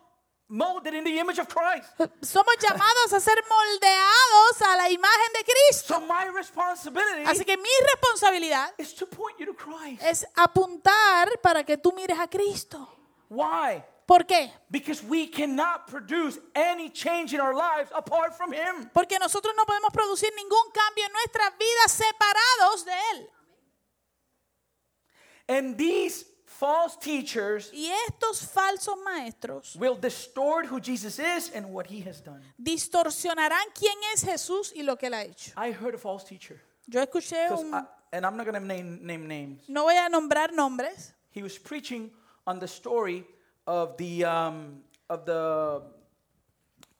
[0.49, 1.87] molded in the image of Christ.
[2.21, 5.93] Somos llamados a ser moldeados a la imagen de Cristo.
[5.93, 10.01] So my responsibility Así que mi responsabilidad is to point you to Christ.
[10.01, 12.87] es apuntar para que tú mires a Cristo.
[13.29, 13.83] Why?
[14.07, 14.51] ¿Por qué?
[14.69, 18.89] Because we cannot produce any change in our lives apart from Him.
[18.93, 23.27] Porque nosotros no podemos producir ningún cambio en nuestras vidas separados de Él.
[25.47, 31.87] And these false teachers Y estos falsos maestros will distort who Jesus is and what
[31.87, 32.41] He has done.
[32.61, 35.51] distorsionarán quién es Jesús y lo que él ha hecho.
[35.57, 36.61] I heard a false teacher.
[36.87, 39.63] Yo escuché un, I- and I'm not going to name, name names.
[39.67, 42.11] no voy a nombrar nombres, He was preaching
[42.47, 43.25] on the story
[43.67, 45.81] of the um, of the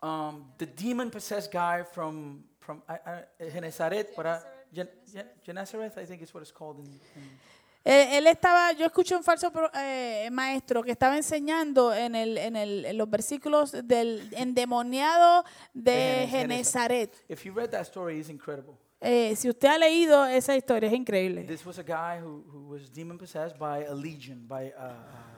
[0.01, 3.23] um, the demon possessed guy from from I, I,
[3.53, 4.39] Genesaret, but I,
[4.73, 4.87] Gen,
[5.45, 5.65] Gen, I
[6.05, 6.79] think is what it's called.
[6.79, 7.39] In, in,
[7.87, 12.35] Eh, él estaba, yo escuché un falso pro- eh, maestro que estaba enseñando en, el,
[12.39, 17.11] en, el, en los versículos del endemoniado de De Genesaret.
[17.13, 17.25] Genezaret.
[17.29, 18.75] if you read that story, it's incredible.
[18.99, 21.43] Eh, si usted ha leído esa historia, es increíble.
[21.43, 24.89] This was a guy who, who was demon possessed by a legion, by uh, uh,
[24.89, 25.34] a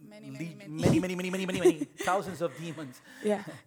[0.00, 0.54] Many, many,
[1.00, 1.30] many.
[1.30, 3.00] many, many, thousands of demons.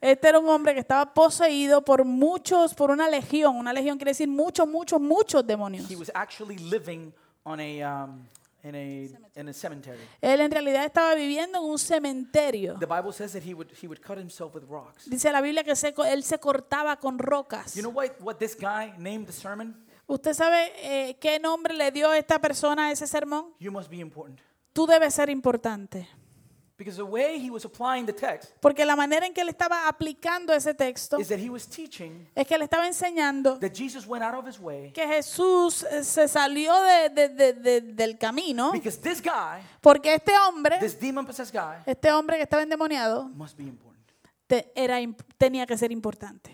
[0.02, 3.56] Este era un hombre que estaba poseído por muchos, por una legión.
[3.56, 5.90] Una legión quiere decir muchos, muchos, muchos demonios.
[5.90, 7.14] He was actually living
[7.46, 8.28] on a um,
[8.64, 10.00] in a in a cemetery.
[10.22, 12.78] Él en realidad estaba viviendo en un cementerio.
[12.80, 15.10] The Bible says that he would he would cut himself with rocks.
[15.10, 17.76] Dice la Biblia que se él se cortaba con rocas.
[17.76, 19.76] You know what what this guy named the sermon?
[20.06, 23.54] ¿Usted sabe eh, qué nombre le dio esta persona a ese sermón?
[23.60, 24.40] You must be important.
[24.74, 26.08] Tú debes ser importante.
[26.76, 29.88] Because the way he was applying the text Porque la manera en que él estaba
[29.88, 34.08] aplicando ese texto is that he was teaching es que él estaba enseñando that Jesus
[34.08, 38.18] went out of his way que Jesús eh, se salió de- de- de- de- del
[38.18, 42.64] camino because this guy, porque este hombre, this demon possessed guy, este hombre que estaba
[42.64, 44.04] endemoniado, must be important.
[44.48, 44.98] te- era,
[45.38, 46.52] tenía que ser importante.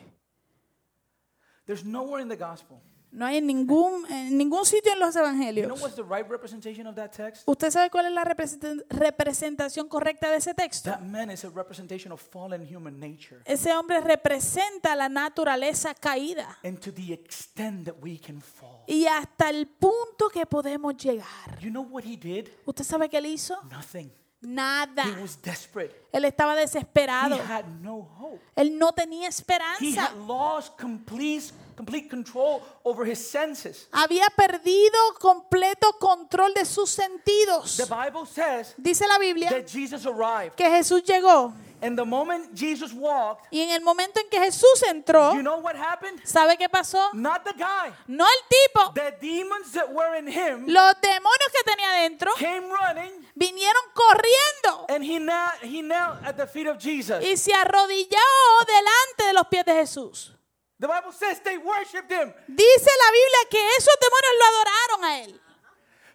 [1.66, 2.82] There's nowhere in the gospel.
[3.12, 5.82] No hay en ningún, en ningún sitio en los You know evangelios.
[5.82, 7.42] what's the right representation of that text?
[7.48, 10.92] ¿Usted sabe cuál es la represent- representación correcta de ese texto?
[10.92, 13.42] That man is a representation of fallen human nature.
[13.46, 18.84] Ese hombre representa la naturaleza caída And to the extent that we can fall.
[18.88, 21.58] y hasta el punto que podemos llegar.
[21.60, 22.50] You know what he did?
[22.66, 23.56] ¿Usted sabe qué él hizo?
[23.72, 24.12] Nothing.
[24.42, 25.04] Nada.
[25.04, 25.94] He was desperate.
[26.14, 27.36] Él estaba He desesperado.
[27.36, 28.40] had no hope.
[28.56, 30.06] Él no tenía He esperanza.
[30.06, 33.88] had lost complete, complete control over his senses.
[33.92, 37.78] Había perdido completo control de sus sentidos.
[37.78, 40.56] The Bible says Dice la Biblia that Jesus arrived.
[40.58, 44.84] que Jesús llegó And the moment Jesus walked, y en el momento en que Jesús
[44.90, 46.20] entró, you know what happened?
[46.26, 47.14] ¿sabe qué pasó?
[47.14, 47.94] Not the guy.
[48.08, 48.92] No el tipo.
[48.94, 54.88] The demons that were in him Los demonios que tenía dentro came running vinieron corriendo
[54.90, 57.24] and he knelt, he knelt at the feet of Jesus.
[57.24, 58.20] y se arrodilló
[58.68, 60.36] delante de los pies de Jesús.
[60.80, 62.34] The Bible says they worshiped him.
[62.48, 65.40] Dice la Biblia que esos demonios lo adoraron a él.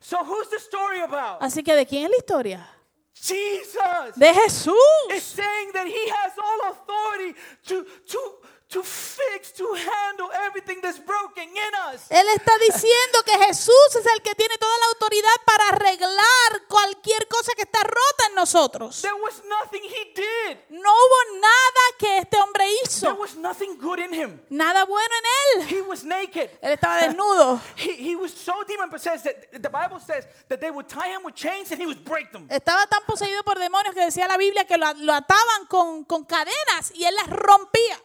[0.01, 1.41] So who's the story about?
[1.43, 2.71] Así que ¿de quién es la historia?
[3.15, 4.75] Jesus De Jesús.
[5.13, 7.35] is saying that he has all authority
[7.67, 8.19] to, to,
[8.69, 12.07] to fix, to handle everything that's broken in us.
[12.11, 17.29] Él está diciendo que Jesús es el que tiene toda la autoridad para arreglar cualquier
[17.29, 19.03] cosa que está rota en nosotros.
[19.03, 20.59] There was nothing he did.
[20.71, 23.15] No hubo nada que este hombre There hizo.
[23.17, 24.41] was nothing good in him.
[24.51, 25.69] Nada bueno en él.
[25.69, 26.51] He was naked.
[26.63, 27.61] Él estaba desnudo.
[27.77, 31.23] He, he was so demon possessed that the Bible says that they would tie him
[31.25, 32.49] with chains and he would break them.
[32.51, 36.25] Estaba tan poseído por demonios que decía la Biblia que lo, lo ataban con, con
[36.25, 38.01] cadenas y él las rompía.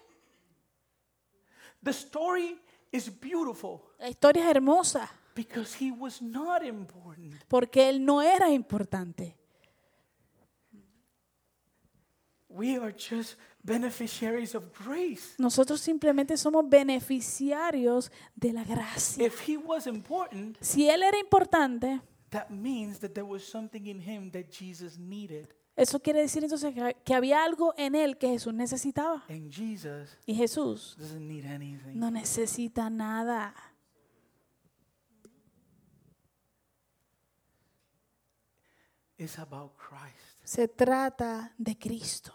[1.84, 2.60] The story
[2.92, 7.36] is beautiful La historia es hermosa because he was not important.
[7.48, 9.36] porque él no era importante.
[12.52, 15.36] We are just beneficiaries of grace.
[15.38, 19.24] Nosotros simplemente somos beneficiarios de la gracia.
[19.26, 24.00] If he was important, Si él era importante, that means that there was something in
[24.02, 25.48] him that Jesus needed.
[25.80, 26.74] Eso quiere decir entonces
[27.06, 29.24] que, había algo en él que Jesús necesitaba.
[29.30, 31.98] And Jesus Y Jesús doesn't need anything.
[31.98, 33.56] no necesita nada.
[39.18, 42.34] It's about Christ Se trata de Cristo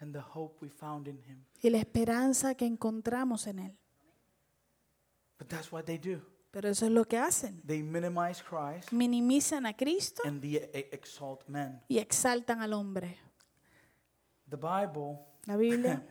[0.00, 1.44] and the hope we found in him.
[1.62, 3.78] y la esperanza que encontramos en él.
[5.38, 6.20] But that's what they do.
[6.56, 7.60] Pero eso es lo que hacen.
[7.66, 11.82] They minimize Christ Minimizan a Cristo and they e- exalt men.
[11.86, 13.18] y exaltan al hombre.
[14.48, 16.02] The Bible La Biblia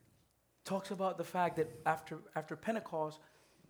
[0.62, 3.20] talks about the fact that after, after Pentecost,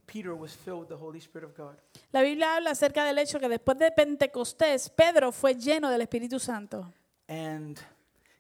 [0.05, 1.79] Peter was filled with the Holy Spirit of God.
[2.13, 6.39] La Biblia habla acerca del hecho que después de Pentecostés, Pedro fue lleno del Espíritu
[6.39, 6.93] Santo.
[7.29, 7.81] And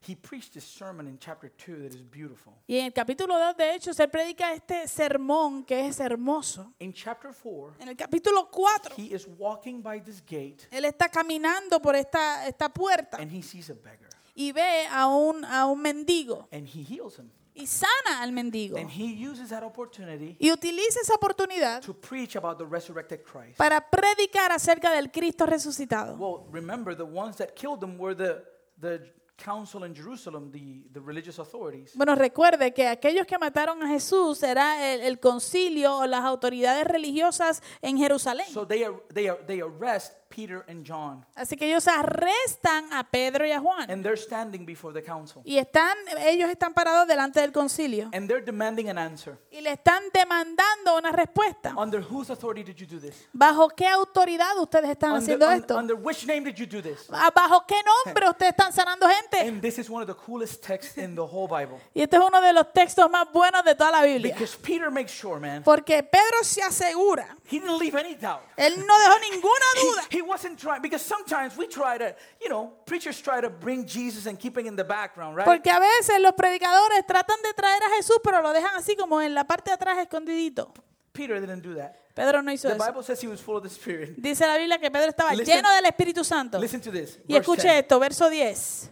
[0.06, 2.54] he preached this sermon in chapter 2 that is beautiful.
[2.66, 6.72] Y en el capítulo 2, de hecho, se predica este sermón que es hermoso.
[6.78, 11.08] In chapter 4, En el capítulo 4, he is walking by this gate él está
[11.08, 15.66] caminando por esta, esta puerta and he sees a beggar y ve a un, a
[15.66, 17.30] un mendigo and he heals him.
[17.52, 18.78] y sana al mendigo.
[18.78, 23.58] And he uses that opportunity Y utiliza esa oportunidad to preach about the resurrected Christ.
[23.58, 26.16] para predicar acerca del Cristo resucitado.
[26.16, 28.42] Well, remember, the ones that killed him were the,
[28.80, 29.02] the
[29.42, 31.92] council in Jerusalem, the, the religious authorities.
[31.96, 36.84] Bueno, recuerde que aquellos que mataron a Jesús era el, el concilio o las autoridades
[36.86, 38.46] religiosas en Jerusalén.
[38.52, 43.02] So they, ar- they, ar- they arrest Peter and John, Así que ellos arrestan a
[43.04, 43.90] Pedro y a Juan.
[43.90, 45.42] and they're standing before the council.
[45.44, 48.08] Y están, ellos están parados delante del concilio.
[48.12, 49.36] And they're demanding an answer.
[49.50, 51.74] Y le están demandando una respuesta.
[51.76, 53.26] Under whose authority did you do this?
[53.32, 55.76] ¿Bajo qué autoridad ustedes están Under, haciendo esto?
[55.76, 57.08] under which name did you do this?
[57.10, 59.40] ¿A- ¿Bajo qué nombre ustedes están sanando gente?
[59.40, 61.78] And this is one of the coolest texts in the whole Bible.
[61.94, 64.32] Y este es uno de los textos más buenos de toda la Biblia.
[64.34, 67.36] Because Peter makes sure, man, Porque Pedro se asegura.
[67.50, 68.42] he didn't leave any doubt.
[68.56, 70.02] Él no dejó ninguna duda.
[70.10, 73.84] He, he wasn't trying, because sometimes we try to, you know, preachers try to bring
[73.86, 75.44] Jesus and keep him in the background, right?
[75.46, 79.20] Porque a veces los predicadores tratan de traer a Jesús, pero lo dejan así como
[79.20, 80.72] en la parte de atrás escondidito.
[81.12, 81.94] Peter didn't do that.
[82.14, 82.84] Pedro no hizo The eso.
[82.86, 84.16] Bible says he was full of the Spirit.
[84.16, 86.58] Dice la Biblia que Pedro estaba Listen- lleno del Espíritu Santo.
[86.58, 87.18] Listen to this.
[87.26, 87.80] Y escuche 10.
[87.82, 88.90] esto, verso 10.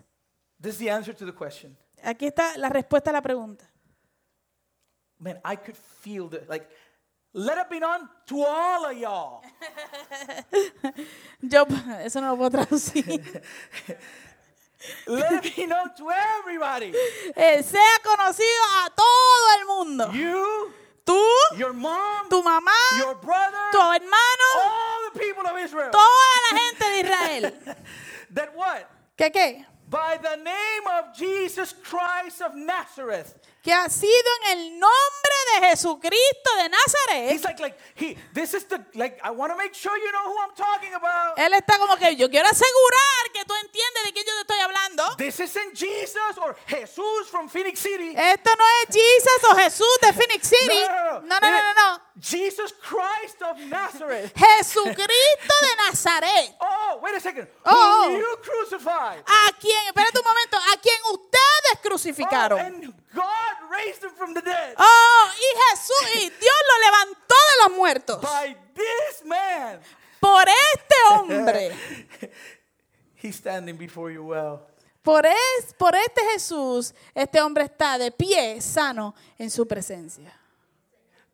[0.61, 1.77] This is the answer to the question.
[2.03, 3.65] Aquí está la respuesta a la pregunta.
[5.21, 6.69] Man, I could feel the, like,
[7.35, 9.43] let it be known to all of y'all.
[11.43, 11.65] Yo,
[12.05, 13.43] eso no lo puedo traducir.
[15.09, 16.93] Let it be known to everybody.
[17.37, 20.13] Eh, sea conocido a todo el mundo.
[20.13, 20.73] You,
[21.05, 25.91] Tú, your mom, tu mamá, your brother, tu hermano, all the people of Israel.
[25.91, 27.77] toda la gente de Israel.
[28.35, 28.91] That what?
[29.17, 29.65] ¿Qué qué?
[29.89, 33.35] By the name of Jesus Christ of Nazareth.
[33.63, 37.33] Que ha sido en el nombre de Jesucristo de Nazaret.
[37.33, 38.17] He's like, like he.
[38.33, 39.19] This is the like.
[39.23, 41.37] I want to make sure you know who I'm talking about.
[41.37, 44.61] Él está como que yo quiero asegurar que tú entiendes de quién yo te estoy
[44.61, 45.17] hablando.
[45.17, 48.15] This isn't Jesus or Jesus from Phoenix City.
[48.17, 50.81] Esto no es Jesus o Jesús de Phoenix City.
[50.89, 51.21] No, no, no.
[51.21, 51.75] No, no, no, no.
[51.75, 52.01] no.
[52.21, 54.33] Jesus Christ of Nazareth.
[54.37, 56.55] Jesucristo de Nazaret.
[56.61, 57.49] Oh, wait a second.
[57.65, 58.07] Oh.
[58.09, 59.23] Whom you crucified.
[59.27, 62.59] A quien, espérate un momento, a quien ustedes Oh, crucificaron.
[62.61, 64.75] and God raised him from the dead.
[64.79, 68.21] Oh, y Jesús, y Dios lo levantó de los muertos.
[68.23, 69.81] By this man,
[70.21, 71.73] Por este hombre,
[73.23, 74.61] he's standing before you well.
[75.03, 80.33] por, es, por este Jesús, este hombre está de pie, sano, en su presencia.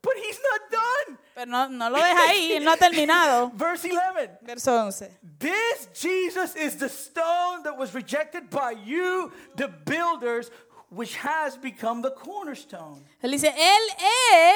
[0.01, 1.17] But he's not done.
[1.33, 3.51] Pero no, no lo deja ahí, él no ha terminado.
[3.55, 4.37] Verse 11.
[4.43, 5.17] Verso 11.
[5.39, 10.51] This Jesus is the stone that was rejected by you, the builders,
[10.95, 13.03] which has become the cornerstone.
[13.21, 13.81] Él dice, Él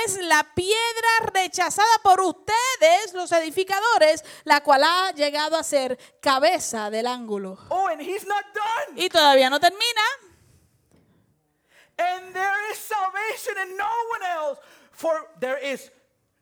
[0.06, 6.90] es la piedra rechazada por ustedes, los edificadores, la cual ha llegado a ser cabeza
[6.90, 7.58] del ángulo.
[7.70, 8.98] Oh, and he's not done.
[8.98, 10.02] Y todavía no termina.
[11.98, 14.60] And there is salvation in no one else,
[14.92, 15.92] for there is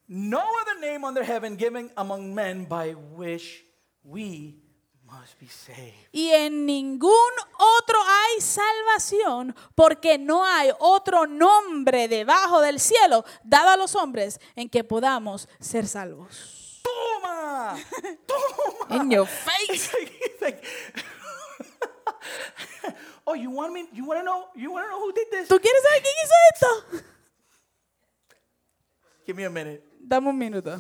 [0.08, 3.66] no other name under heaven given among men by which
[4.04, 4.62] we
[5.08, 5.94] must be saved.
[6.12, 7.12] Y en ningún
[7.58, 14.40] otro hay salvación, porque no hay otro nombre debajo del cielo dado a los hombres
[14.56, 16.82] en que podamos ser salvos.
[16.84, 17.78] Toma!
[18.28, 19.04] Toma!
[19.04, 19.92] In your face.
[23.28, 23.88] Oh, you want me?
[23.94, 24.48] You want to know?
[24.56, 25.50] You want to know who did this?
[25.50, 26.68] ¿Tú quieres saber quién hizo esto?
[29.26, 29.84] Give me a minute.
[30.00, 30.80] Dame un minuto.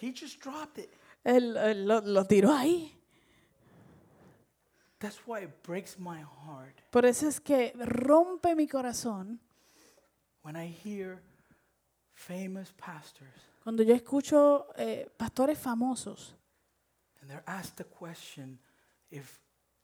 [0.00, 0.90] He just dropped it.
[1.24, 2.94] Él, él lo, lo tiró ahí.
[4.98, 9.38] That's why it breaks my heart Por eso es que rompe mi corazón
[10.42, 11.20] when I hear
[12.14, 16.34] famous pastors cuando yo escucho eh, pastores famosos
[17.20, 18.58] and they're asked the question
[19.10, 19.40] if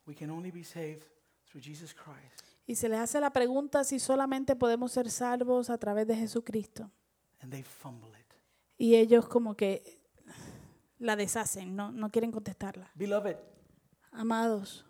[0.07, 1.05] we can only be saved
[1.47, 2.43] through Jesus Christ.
[2.67, 6.91] y se les hace la pregunta si solamente podemos ser salvos a través de Jesucristo.
[7.43, 8.27] and they fumble it.
[8.79, 10.00] Y ellos como que
[11.01, 12.91] la deshacen, no, no quieren contestarla.
[12.95, 13.37] Beloved,
[14.13, 14.85] Amados,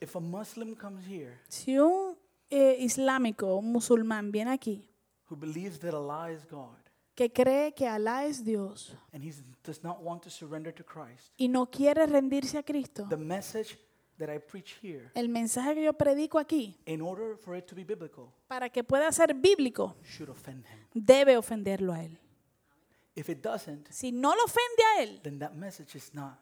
[0.00, 2.16] if a Muslim comes here si un
[2.50, 4.88] eh, islámico, un musulmán viene aquí
[5.28, 6.76] who believes that Allah is God
[7.14, 9.32] que cree que Alá es Dios and he
[9.64, 13.76] does not want to surrender to Christ, y no quiere rendirse a Cristo, the message
[14.18, 17.74] that I preach here, el mensaje que yo predico aquí, in order for it to
[17.74, 20.86] be biblical, para que pueda ser bíblico, should offend him.
[20.94, 22.18] debe ofenderlo a él.
[23.18, 26.38] If it doesn't, Si no lo ofende a él, then that message is not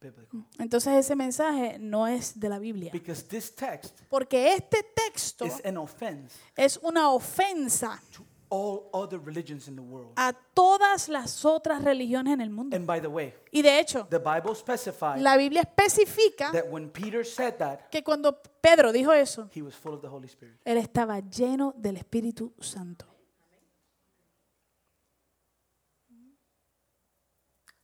[0.00, 0.44] biblical.
[0.58, 2.90] entonces ese mensaje no es de la Biblia.
[2.92, 9.18] Because this text Porque este texto is an offense es una ofensa to all other
[9.18, 10.12] religions in the world.
[10.16, 12.76] a todas las otras religiones en el mundo.
[12.76, 16.88] And by the way, Y de hecho, the Bible specifies la Biblia especifica that when
[16.90, 20.56] Peter said that, que cuando Pedro dijo eso, he was full of the Holy Spirit.
[20.64, 23.06] él estaba lleno del Espíritu Santo.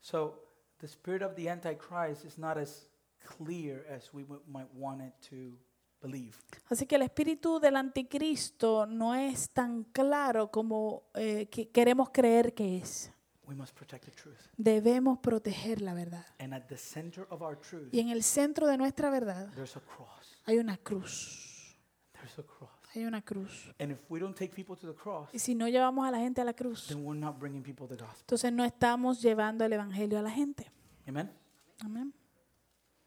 [0.05, 0.35] So
[0.81, 2.91] the spirit of the Antichrist is not as
[3.25, 5.57] clear as we might want it to
[6.03, 6.37] believe.
[6.69, 12.53] Así que el espíritu del anticristo no es tan claro como eh, que queremos creer
[12.53, 13.11] que es.
[13.47, 14.37] We must protect the truth.
[14.59, 16.27] Debemos proteger la verdad.
[16.39, 19.75] And at the center of our truth, Y en el centro de nuestra verdad there's
[19.75, 20.37] a cross.
[20.45, 21.79] hay una cruz.
[22.13, 22.74] There's a cross.
[22.95, 23.73] Hay una cruz.
[23.81, 26.19] And if we don't take people to the cross, Y si no llevamos a la
[26.19, 28.21] gente a la cruz, then we're not bringing people the gospel.
[28.21, 30.71] entonces no estamos llevando el evangelio a la gente.
[31.09, 31.31] Amen?
[31.85, 32.13] Amén.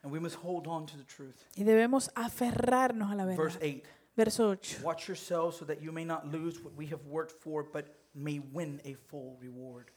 [0.02, 1.36] And we must hold on to the truth.
[1.56, 3.62] Y debemos aferrarnos a la Verse verdad.
[3.62, 3.82] 8
[4.16, 4.80] Verso 8.
[4.82, 8.40] Watch yourselves so that you may not lose what we have worked for, but may
[8.40, 9.92] win a full reward.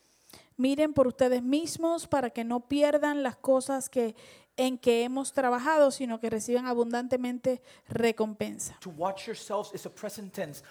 [0.62, 4.16] Miren por ustedes mismos para que no pierdan las cosas que
[4.57, 8.78] en que hemos trabajado, sino que reciban abundantemente recompensa.
[8.82, 10.62] To watch yourselves is a present tense.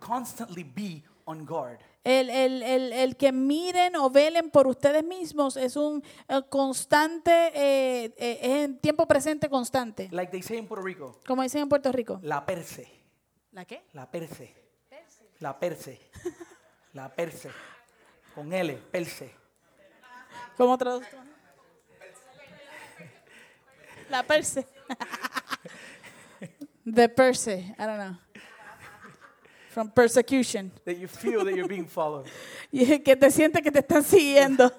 [0.00, 1.78] Constantly be on guard.
[2.02, 7.30] El, el- el- el que miren o velen por ustedes mismos es un eh, constante,
[7.54, 10.08] eh, eh, es en tiempo presente constante.
[10.10, 12.18] Like they say in Puerto Rico, Como dicen en Puerto Rico.
[12.22, 12.88] la perse.
[13.52, 13.84] ¿La qué?
[13.92, 14.54] La perse.
[15.40, 16.00] La perse.
[16.94, 17.50] La perse.
[18.34, 19.34] Con L, perse.
[20.56, 21.16] ¿Cómo traduzco?
[24.10, 24.66] La perse.
[26.84, 27.74] The perse.
[27.78, 28.16] I don't know.
[29.70, 30.72] From persecution.
[30.84, 32.26] That you feel that you're being followed.
[32.72, 34.72] Y que te sientes que te están siguiendo.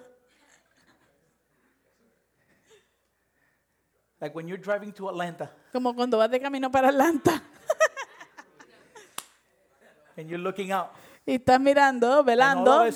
[4.20, 7.42] Like when you're driving to Atlanta Como cuando vas de camino para Atlanta
[10.20, 10.94] and you're looking out.
[11.30, 12.88] Y estás mirando, velando.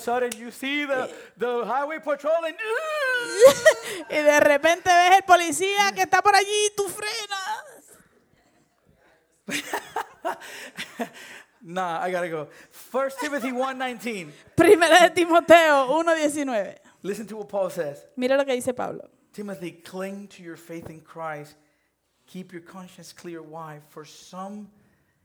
[4.10, 7.64] Y de repente ves el policía que está por allí y tú frenas.
[11.66, 12.48] Nah, I gotta go.
[12.70, 14.32] First Timothy 1.19.
[14.54, 16.76] Primera de Timoteo 1.19.
[17.02, 18.04] Listen to what Paul says.
[18.16, 19.08] Mira lo que dice Pablo.
[19.32, 21.56] Timothy, cling to your faith in Christ.
[22.26, 23.40] Keep your conscience clear.
[23.40, 23.80] Why?
[23.88, 24.68] For some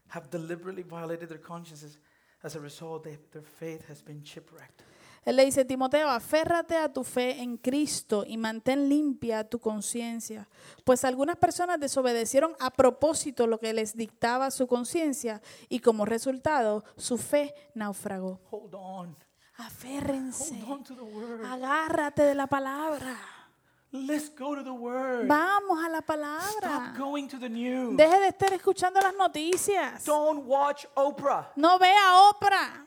[0.08, 1.98] have deliberately violated their consciences.
[2.42, 4.82] As a result, they, their faith has been shipwrecked.
[5.26, 10.48] Él le dice, Timoteo, aférrate a tu fe en Cristo y mantén limpia tu conciencia,
[10.86, 16.86] pues algunas personas desobedecieron a propósito lo que les dictaba su conciencia y como resultado
[16.96, 18.40] su fe naufragó.
[18.50, 19.18] Hold on.
[19.58, 21.46] Aférrense, Hold on to the word.
[21.46, 23.18] agárrate de la palabra.
[23.92, 25.28] Let's go to the word.
[25.28, 26.96] Vamos a la Stop palabra.
[26.98, 27.98] going to the news.
[27.98, 30.06] Deje de estar escuchando las noticias.
[30.06, 31.48] Don't watch Oprah.
[31.56, 32.86] No vea Oprah,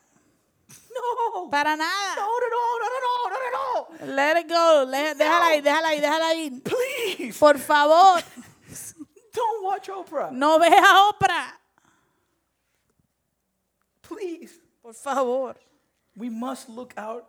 [0.95, 1.49] No.
[1.51, 2.17] para No, nada.
[2.17, 2.47] no, no,
[2.79, 4.15] no, no, no, no, no.
[4.15, 6.51] Let it go, le- déjala ahí, déjala ahí, déjala ahí.
[6.63, 7.37] Please.
[7.39, 8.23] Por favor,
[9.35, 10.31] Don't watch Oprah.
[10.31, 11.53] no vea Oprah.
[14.03, 14.53] Please.
[14.83, 15.57] Por favor.
[16.17, 17.25] We must look out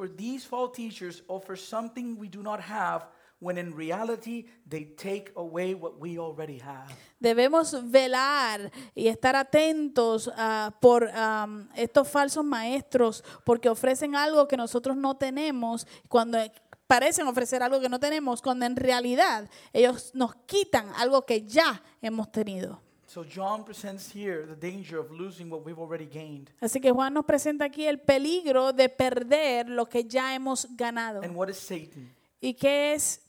[0.00, 3.04] for these false teachers or for something we do not have
[3.38, 6.88] when in reality they take away what we already have.
[7.20, 14.56] Debemos velar y estar atentos ah, por am, estos falsos maestros porque ofrecen algo que
[14.56, 16.38] nosotros no tenemos cuando
[16.86, 21.82] parecen ofrecer algo que no tenemos cuando en realidad ellos nos quitan algo que ya
[22.00, 22.80] hemos tenido.
[23.12, 26.52] So John presents here the danger of losing what we've already gained.
[26.60, 31.20] Así que Juan nos presenta aquí el peligro de perder lo que ya hemos ganado.
[31.20, 32.08] And what is Satan?
[32.40, 33.20] ¿Y qué es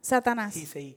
[0.00, 0.54] Satanás?
[0.54, 0.96] He's a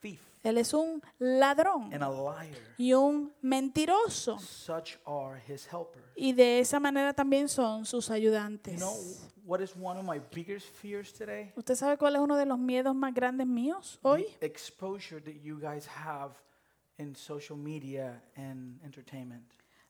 [0.00, 2.54] thief Él es un ladrón and a liar.
[2.78, 4.38] y un mentiroso.
[4.38, 6.04] Such are his helpers.
[6.14, 8.78] Y de esa manera también son sus You ayudantes.
[8.78, 8.94] know
[9.44, 11.52] what is one of my biggest fears today?
[11.56, 14.24] ¿Usted sabe cuál es uno de los miedos más grandes míos hoy?
[14.38, 16.43] The exposure that you guys have
[16.98, 19.44] in social media and entertainment.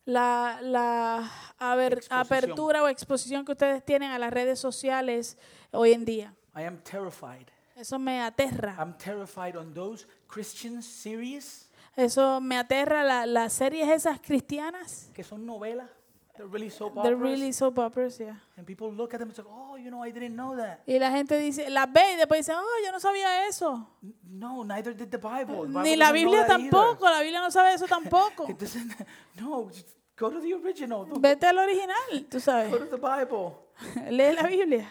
[0.06, 5.38] La, la aver- apertura o exposición que ustedes tienen a las redes sociales
[5.72, 6.34] hoy en día.
[6.56, 7.46] I am terrified.
[7.76, 8.76] Eso me aterra.
[8.78, 13.02] I'm terrified on those Christian series Eso me aterra.
[13.02, 15.10] la- las series esas cristianas.
[15.14, 15.88] que son novelas.
[16.36, 17.20] They're really soap They're operas.
[17.20, 18.34] really soap operas, yeah.
[18.56, 20.80] And people look at them and say, oh, you know, I didn't know that.
[20.86, 23.86] Y la gente dice, las ve y después dice, oh, yo no sabía eso.
[24.28, 25.62] No, neither did the Bible.
[25.62, 27.04] The Ni Bible la doesn't know Biblia tampoco.
[27.08, 28.46] La Biblia no sabe eso tampoco.
[28.48, 28.92] It doesn't.
[29.40, 29.70] No,
[30.16, 31.04] go to the original.
[31.04, 32.70] Go Vete al original, tú sabes.
[32.72, 33.52] to the Bible.
[34.10, 34.90] Lee la Biblia.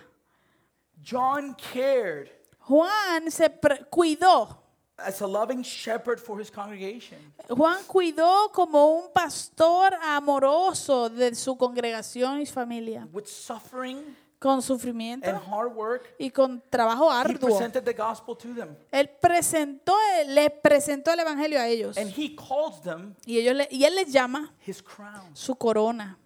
[1.02, 2.30] John cared
[2.60, 4.63] Juan se pre- cuidó.
[4.98, 7.18] As a loving shepherd for his congregation.
[7.50, 14.62] Juan cuidó como un pastor amoroso de su congregación y familia, With suffering con and
[14.64, 17.40] sufrimiento hard work, y con trabajo he arduo.
[17.50, 18.76] presented the gospel to them.
[18.92, 19.96] Él presentó,
[20.28, 23.96] le presentó el evangelio a ellos And he calls them y ellos le- y él
[23.96, 25.34] les llama his crown.
[25.36, 26.18] su corona.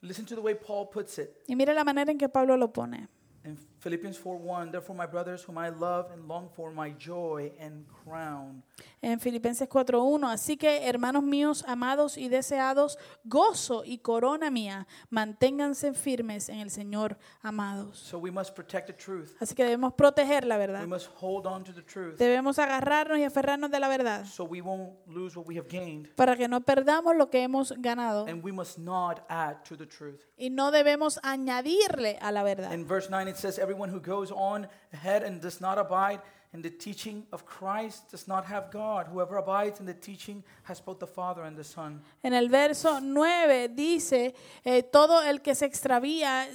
[0.00, 1.30] Listen to the way Paul puts it.
[1.46, 3.08] Y mire la manera en que Pablo lo pone.
[3.44, 7.84] In Philippians 4:1, therefore my brothers whom I love and long for my joy and
[8.02, 8.62] crown.
[9.02, 15.92] En Filipenses 4:1, así que hermanos míos, amados y deseados, gozo y corona mía, manténganse
[15.92, 17.98] firmes en el Señor, amados.
[17.98, 19.36] So we must protect the truth.
[19.38, 20.86] Así que debemos proteger la We verdad.
[20.86, 24.62] must hold on to the truth Debemos agarrarnos y aferrarnos de la verdad so we
[24.62, 26.08] won't lose what we have gained.
[26.16, 29.86] para que no perdamos lo que hemos ganado And we must not add to the
[29.86, 30.22] truth.
[30.38, 32.72] y no debemos añadirle a la verdad.
[32.72, 36.20] In verse 9 it says everyone who goes on ahead and does not abide
[36.52, 39.08] in the teaching of Christ does not have God.
[39.12, 42.00] Whoever abides in the teaching has both the Father and the Son.
[42.22, 44.32] En el verso 9 dice,
[44.64, 46.46] eh, todo el que se extravía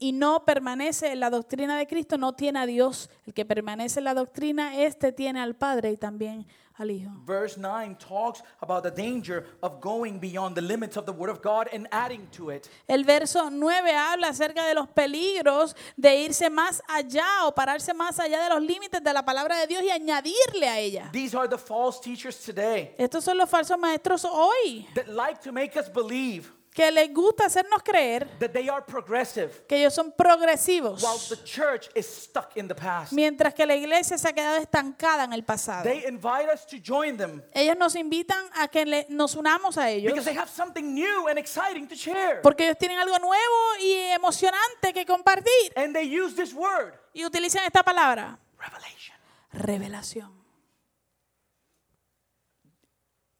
[0.00, 3.08] y no permanece en la doctrina de Cristo no tiene a Dios.
[3.24, 6.44] El que permanece en la doctrina, este tiene al Padre y también
[6.78, 7.10] al Hijo.
[7.24, 11.42] Verse 9 talks about the danger of going beyond the limits of the Word of
[11.42, 12.68] God and adding to it.
[12.88, 18.18] El verso 9 habla acerca de los peligros de irse más allá o pararse más
[18.18, 21.10] allá de los límites de la palabra de Dios y añadirle a ella.
[21.12, 25.52] These are the false teachers today Estos son los falsos maestros hoy, that like to
[25.52, 30.12] make us believe que les gusta hacernos creer that they are progressive que ellos son
[30.12, 33.12] progresivos, while the church is stuck in the past.
[33.12, 35.82] mientras que la iglesia se ha quedado estancada en el pasado.
[35.82, 39.90] They invite us to join them Ellos nos invitan a que le- nos unamos a
[39.90, 42.40] ellos because they have something new and exciting to share.
[42.42, 47.24] porque ellos tienen algo nuevo y emocionante que compartir And they use this word, y
[47.24, 49.16] utilizan esta palabra, revelation.
[49.52, 50.32] revelación.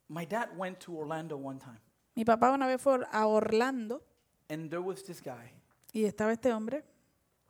[0.09, 1.79] My dad went to Orlando one time,
[2.19, 4.03] Mi papá una vez fue a Orlando
[4.49, 5.53] and there was this guy
[5.93, 6.83] y estaba este hombre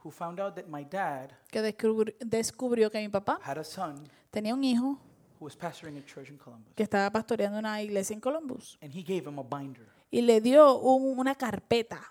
[0.04, 4.08] who found out that my dad que descubri- descubrió que mi papá had a son
[4.30, 5.00] tenía un hijo
[5.40, 6.72] who was pastoring a church in Columbus.
[6.76, 9.88] que estaba pastoreando una iglesia en Columbus And he gave him a binder.
[10.12, 12.04] y le dio un- una carpeta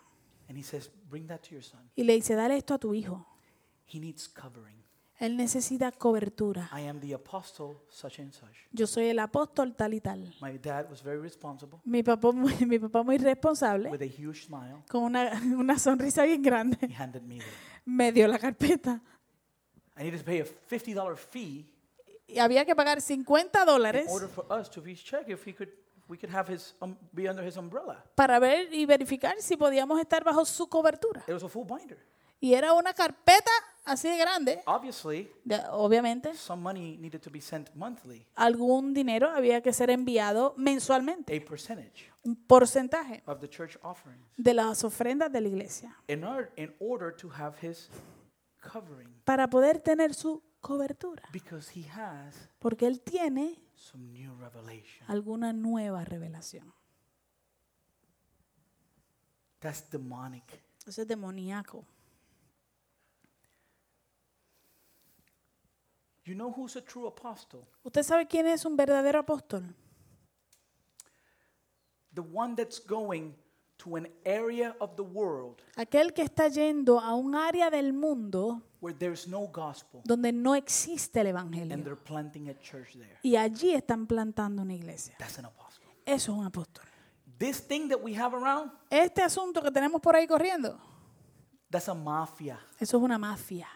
[0.48, 1.88] and he says, Bring that to your son.
[1.94, 3.24] y le dice, dale esto a tu hijo.
[3.86, 4.82] He needs covering.
[5.18, 6.70] Él necesita cobertura.
[6.72, 8.54] I am the apostle, such and such.
[8.72, 10.32] Yo soy el apóstol tal y tal.
[10.40, 14.44] My dad was very responsible Mi papá muy, mi papá muy responsable, with a huge
[14.46, 14.76] smile.
[14.88, 17.46] con una, una sonrisa bien grande, He handed me that.
[17.84, 19.02] me dio la carpeta.
[19.96, 21.66] I needed to pay a $50 fee
[22.28, 25.52] Y había que pagar 50 in dólares order for us to reach check if he
[25.52, 25.70] could,
[26.08, 28.04] we could have his, um, be under his umbrella.
[28.14, 31.24] para ver y verificar si podíamos estar bajo su cobertura.
[31.26, 31.98] It was a full binder.
[32.40, 33.50] Y era una carpeta
[33.84, 34.62] así de grande.
[34.66, 39.90] Obviously, De- obviamente, some money needed to be sent monthly, algún dinero había que ser
[39.90, 45.48] enviado mensualmente, a percentage un porcentaje of the church offerings, de las ofrendas de la
[45.48, 47.88] iglesia, in order, in order to have his
[48.60, 49.08] covering.
[49.24, 51.22] para poder tener su cobertura.
[51.32, 55.04] Because he has Porque Él tiene some new revelation.
[55.08, 56.72] alguna nueva revelación.
[59.60, 60.44] That's demonic.
[60.86, 61.84] Eso es demoníaco.
[66.28, 67.66] You know who's a true apostle?
[67.82, 69.74] ¿Usted sabe quién es un verdadero apóstol?
[72.12, 73.34] The one that's going
[73.78, 78.60] to an area of the world Aquel que está yendo a un área del mundo
[78.80, 81.82] where there's no gospel donde no existe el and evangelio.
[81.82, 83.18] they're planting a church there.
[83.22, 85.14] Y allí están plantando una iglesia.
[85.18, 85.86] That's an apostle.
[86.04, 86.84] Eso es un apóstol.
[87.38, 90.78] This thing that we have around, Este asunto que tenemos por ahí corriendo,
[91.70, 92.58] that's a mafia.
[92.78, 93.66] eso es una mafia.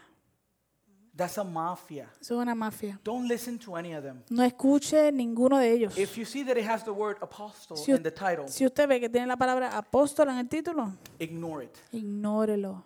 [1.14, 2.08] That's a mafia.
[2.20, 2.98] Es una mafia.
[3.04, 4.22] Don't listen to any of them.
[4.30, 5.98] No escuche ninguno de ellos.
[5.98, 8.88] If you see that it has the word apostle Si, in the title, si usted
[8.88, 11.76] ve que tiene la palabra apóstol en el título, ignore it.
[11.92, 12.82] ignórelo.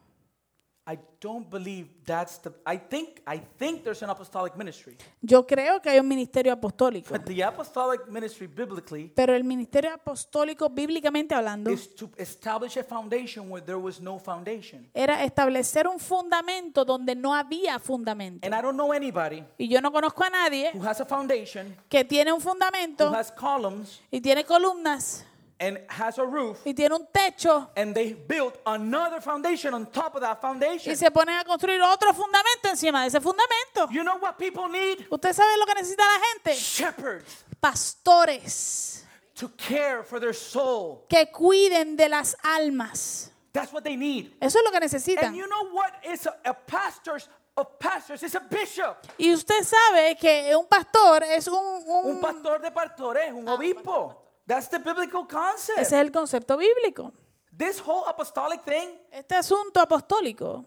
[0.89, 4.97] I don't believe that's the I think I think there's an apostolic ministry.
[5.21, 9.93] Yo creo que hay un ministerio apostólico, But the apostolic ministry biblically pero el ministerio
[9.93, 14.89] apostólico, bíblicamente hablando, is to establish a foundation where there was no foundation.
[14.95, 18.47] era establecer un fundamento donde no había fundamento.
[18.47, 21.75] And I don't know anybody Y yo no conozco a nadie who has a foundation,
[21.89, 25.27] que tiene un who fundamento has columns y tiene columnas
[25.59, 30.15] and has a roof y tiene un techo and they built another foundation on top
[30.15, 30.93] of that foundation.
[30.93, 33.89] y se ponen a construir otro fundamento encima de ese fundamento.
[33.91, 35.07] You know what people need?
[35.11, 36.55] ¿Usted sabe lo que necesita la gente?
[36.55, 39.05] Shepherds Pastores
[39.35, 41.05] to care for their soul.
[41.09, 43.31] que cuiden de las almas.
[43.53, 44.33] That's what they need.
[44.41, 45.25] Eso es lo que necesitan.
[45.29, 49.07] And you know what is a, a pastor's of pastors is a bishop.
[49.19, 54.26] Y usted sabe que un pastor es un, Un un pastor de pastores, un obispo.
[54.47, 55.79] That's the biblical concept.
[55.79, 57.13] ese es el concepto bíblico.
[57.57, 60.65] This whole apostolic thing, Este asunto apostólico,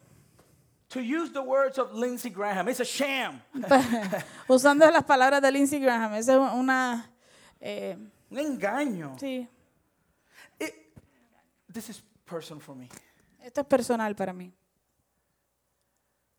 [0.89, 3.41] to use the words of Lindsey Graham, it's a sham.
[4.47, 7.11] usando las palabras de Lindsey Graham, es una
[7.61, 7.95] eh,
[8.31, 9.15] Un engaño.
[9.19, 9.47] sí,
[10.59, 10.73] It-
[11.71, 12.89] this is personal for me.
[13.43, 14.51] esto es personal para mí.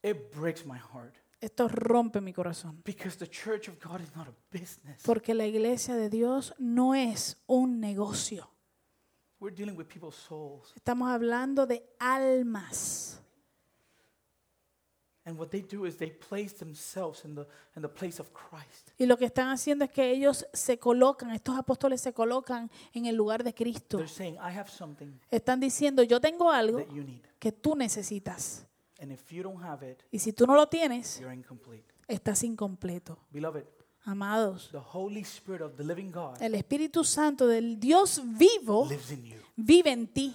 [0.02, 2.82] It breaks my heart Esto rompe mi corazón.
[2.84, 5.02] because the church of God is not a business.
[5.04, 8.50] Porque la iglesia de Dios no es un negocio.
[9.40, 10.72] We're dealing with people's souls.
[10.76, 13.16] Estamos hablando de almas.
[15.24, 18.90] And what they do is they place themselves in the, in the place of Christ.
[18.98, 23.06] Y lo que están haciendo es que ellos se colocan, estos apóstoles se colocan en
[23.06, 23.98] el lugar de Cristo.
[23.98, 27.20] They're saying, I have something Están diciendo, yo tengo algo that you need.
[27.38, 28.66] que tú necesitas.
[29.00, 31.84] And if you don't have it, Y si tú no lo tienes, you're incomplete.
[32.06, 33.18] estás incompleto.
[33.30, 33.64] Beloved,
[34.04, 39.10] Amados, the Holy Spirit of the living God el Espíritu Santo del Dios vivo lives
[39.10, 39.36] in you.
[39.56, 40.34] vive en ti.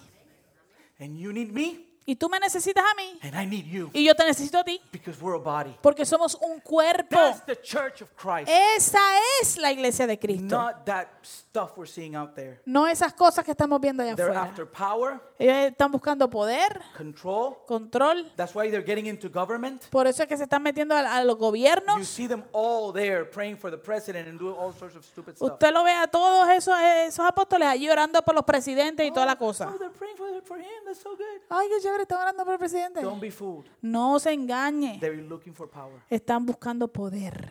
[0.99, 4.03] And you need me, Y tú me necesitas a mí and I need you y
[4.05, 4.79] yo te necesito a ti.
[4.91, 5.75] because we're a body.
[5.81, 7.15] Porque somos un cuerpo.
[7.15, 8.99] That's the church of Christ, Esa
[9.41, 10.43] es la iglesia de Cristo.
[10.55, 12.61] not that stuff we're seeing out there.
[12.65, 14.49] No esas cosas que estamos viendo allá They're afuera.
[14.49, 17.57] after power, Ellos están buscando poder, control.
[17.67, 18.31] control.
[18.35, 19.83] That's why they're getting into government.
[19.89, 22.05] Por eso es que se están metiendo a, a los You gobiernos.
[22.07, 25.53] see them all there praying for the president and doing all sorts of stupid stuff.
[25.53, 29.25] Usted lo ve a todos esos, esos apóstoles allí orando por los presidentes y toda
[29.25, 29.69] la cosa.
[29.73, 30.67] Oh, they're praying for, for him.
[30.85, 31.41] That's so good.
[31.49, 33.01] Ay, chévere, están orando por el presidente.
[33.01, 33.65] Don't be fooled.
[33.81, 34.97] No se engañe.
[34.99, 36.01] They're looking for power.
[36.09, 37.49] Están buscando poder.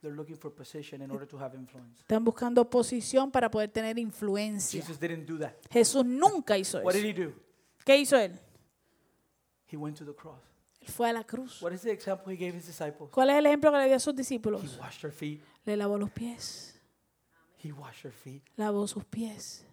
[0.00, 2.00] They're looking for position in order to have influence.
[2.00, 4.80] Están buscando posición para poder tener influencia.
[4.80, 5.54] Jesus didn't do that.
[5.70, 7.08] Jesús nunca hizo What did eso.
[7.22, 7.32] he do?
[7.84, 8.38] ¿Qué hizo él?
[9.70, 10.40] He went to the cross.
[10.80, 11.62] Él fue a la cruz.
[11.62, 13.08] What is the example he gave his disciples?
[13.10, 14.78] ¿Cuál es el ejemplo que le dio a sus He discípulos?
[14.78, 15.40] washed their feet.
[15.64, 16.78] Le lavó los pies.
[17.62, 18.42] He washed their feet.
[18.56, 19.64] Lavó sus pies.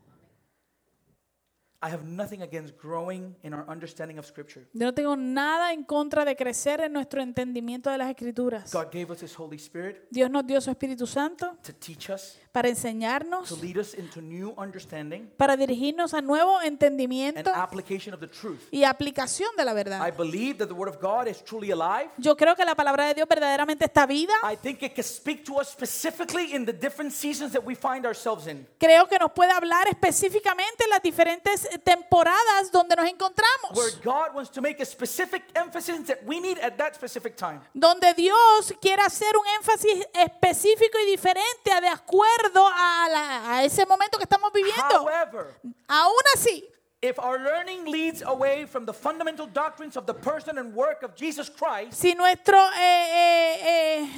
[1.83, 4.67] I have nothing against growing in our understanding of Scripture.
[4.73, 8.71] Yo no tengo nada en contra de crecer en nuestro entendimiento de las escrituras.
[8.71, 12.37] God gave us His Holy Spirit Dios nos dio su Espíritu Santo to teach us,
[12.51, 18.13] para to enseñarnos, lead us into new understanding para dirigirnos a nuevo and entendimiento application
[18.13, 18.59] of the truth.
[18.71, 20.17] y aplicación de la I verdad.
[20.17, 22.09] believe that the Word of God is truly alive.
[22.17, 24.33] Yo creo que la palabra de Dios verdaderamente está viva.
[24.43, 28.05] I think it can speak to us specifically in the different seasons that we find
[28.05, 28.67] ourselves in.
[28.79, 33.71] Creo que nos puede hablar específicamente en las diferentes temporadas donde nos encontramos.
[33.75, 37.61] Where God wants to make a specific emphasis that we need at that specific time.
[37.73, 43.63] Donde Dios quiere hacer un énfasis específico y diferente a- de acuerdo a, la- a
[43.63, 44.81] ese momento que estamos viviendo.
[45.07, 45.55] However,
[45.87, 46.65] Aún así,
[47.03, 51.15] if our learning leads away from the fundamental doctrines of the person and work of
[51.15, 53.57] Jesus Christ, si nuestro, eh, eh,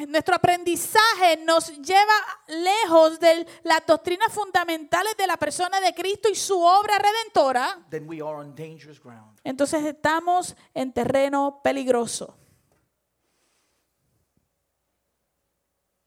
[0.02, 2.14] eh, nuestro aprendizaje nos lleva
[2.48, 8.06] lejos de las doctrinas fundamentales de la persona de Cristo y su obra redentora, then
[8.08, 9.40] we are on dangerous ground.
[9.46, 12.38] entonces estamos en terreno peligroso.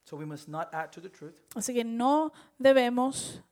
[0.09, 3.43] So we must not add to the truth, Así que no debemos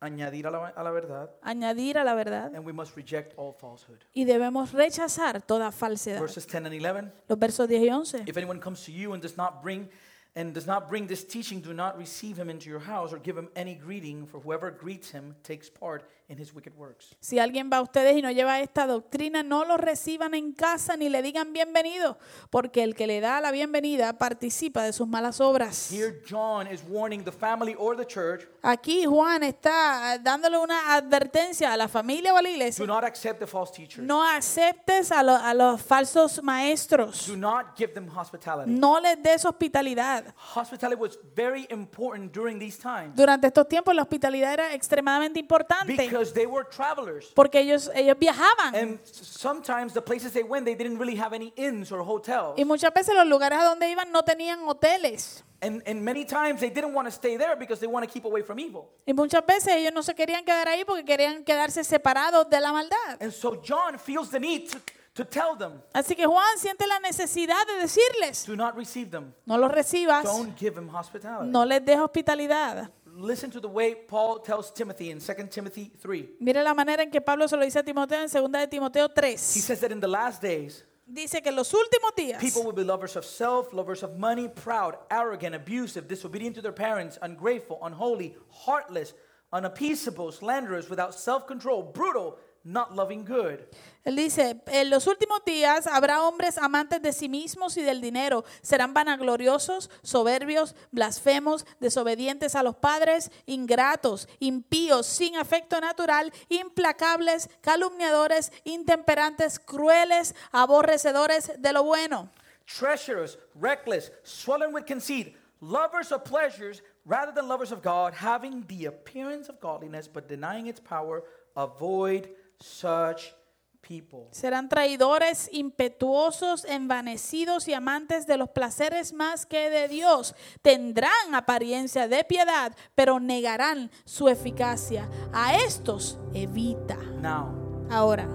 [0.00, 3.52] añadir a la, a la verdad, añadir a la verdad and we must reject all
[3.52, 4.00] falsehood.
[4.12, 6.18] y debemos rechazar toda falsedad.
[6.20, 7.12] Verses 10 and 11.
[7.28, 8.24] Los versos 10 y 11.
[8.26, 9.88] If anyone comes to you and does not bring
[10.34, 13.36] and does not bring this teaching, do not receive him into your house or give
[13.36, 17.14] him any greeting, for whoever greets him takes part in his wicked works.
[17.20, 20.96] Si alguien va a ustedes y no lleva esta doctrina, no lo reciban en casa
[20.96, 22.18] ni le digan bienvenido,
[22.50, 25.90] porque el que le da la bienvenida participa de sus malas obras.
[25.92, 31.72] Here, John is warning the family or the church Aquí Juan está dándole una advertencia
[31.72, 32.86] a la familia o a la do iglesia.
[32.86, 37.26] not accept the false teachers, No aceptes a, lo- a los falsos maestros.
[37.26, 38.70] do not give them hospitality.
[38.70, 40.32] No les des hospitalidad.
[40.54, 45.92] Hospitality was very important during these times Durante estos tiempos la hospitalidad era extremadamente importante
[45.96, 47.32] because they were travelers.
[47.34, 48.74] porque ellos, ellos viajaban.
[48.74, 52.54] And sometimes the places they went, they didn't really have any inns or hotels.
[52.58, 55.42] Y muchas veces los lugares a donde iban no tenían hoteles.
[55.60, 58.24] And, and many times they didn't want to stay there because they want to keep
[58.24, 58.90] away from evil.
[59.06, 62.72] Y muchas veces ellos no se querían quedar ahí porque querían quedarse separados de la
[62.72, 63.18] maldad.
[63.20, 64.78] And so John feels the need to,
[65.14, 69.32] to tell them, Así que Juan siente la necesidad de decirles, do not receive them.
[69.46, 71.48] no los recibas, Don't give them hospitality.
[71.48, 72.90] no les des hospitalidad.
[73.14, 76.36] Listen to the way Paul tells Timothy in 2 Timothy 3.
[76.40, 79.08] Mire la manera en que Pablo se lo dice a Timoteo en 2 de Timoteo
[79.16, 82.72] He says that in the last days, Dice que en los últimos días people will
[82.72, 87.78] be lovers of self, lovers of money, proud, arrogant, abusive, disobedient to their parents, ungrateful,
[87.82, 89.12] unholy, heartless,
[89.52, 93.60] unappeasable, slanderers, without self control, brutal, not loving good.
[94.04, 98.44] Él dice, en los últimos días habrá hombres amantes de sí mismos y del dinero.
[98.60, 108.52] Serán vanagloriosos, soberbios, blasfemos, desobedientes a los padres, ingratos, impíos, sin afecto natural, implacables, calumniadores,
[108.64, 112.30] intemperantes, crueles, aborrecedores de lo bueno.
[112.66, 118.86] treacherous, reckless, swollen with conceit, lovers of pleasures rather than lovers of God, having the
[118.86, 121.24] appearance of godliness but denying its power,
[121.56, 122.28] avoid
[122.62, 123.34] such
[123.80, 124.28] people.
[124.30, 130.34] Serán traidores, impetuosos, envanecidos y amantes de los placeres más que de Dios.
[130.62, 135.08] Tendrán apariencia de piedad, pero negarán su eficacia.
[135.32, 136.96] A estos evita.
[137.20, 138.26] Now, Ahora,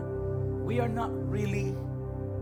[0.64, 1.74] we are not really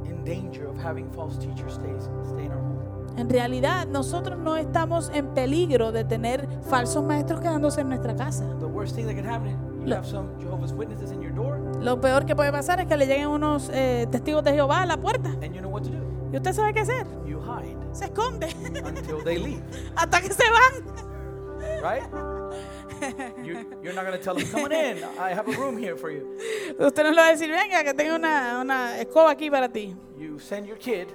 [0.06, 1.94] in danger of having false teachers stay,
[2.26, 2.76] stay in our home.
[3.18, 8.44] en realidad nosotros no estamos en peligro de tener falsos maestros quedándose en nuestra casa.
[8.60, 9.56] The worst thing that can happen,
[9.90, 12.98] Lo- have some Jehovah's Witnesses in your door, Lo peor que puede pasar es que
[12.98, 15.30] le lleguen unos eh, testigos de Jehová a la puerta.
[15.42, 15.98] and you know what to do.
[16.34, 17.06] ¿Y usted sabe qué hacer?
[17.26, 18.48] You hide Se esconde
[18.84, 19.62] until they leave,
[19.96, 21.82] hasta que se van.
[21.82, 22.04] right?
[23.44, 25.96] You, you're not going to tell them, come on in, I have a room here
[25.98, 26.38] for you.
[26.80, 29.96] Usted no le va a decir, venga, que tengo una, una escoba aquí para ti.
[30.18, 31.08] You send your kid,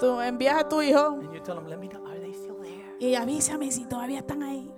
[0.00, 2.56] Tú envías a tu hijo and you tell them, let me know, are they still
[2.60, 2.96] there?
[2.98, 4.68] y avísame si todavía están ahí.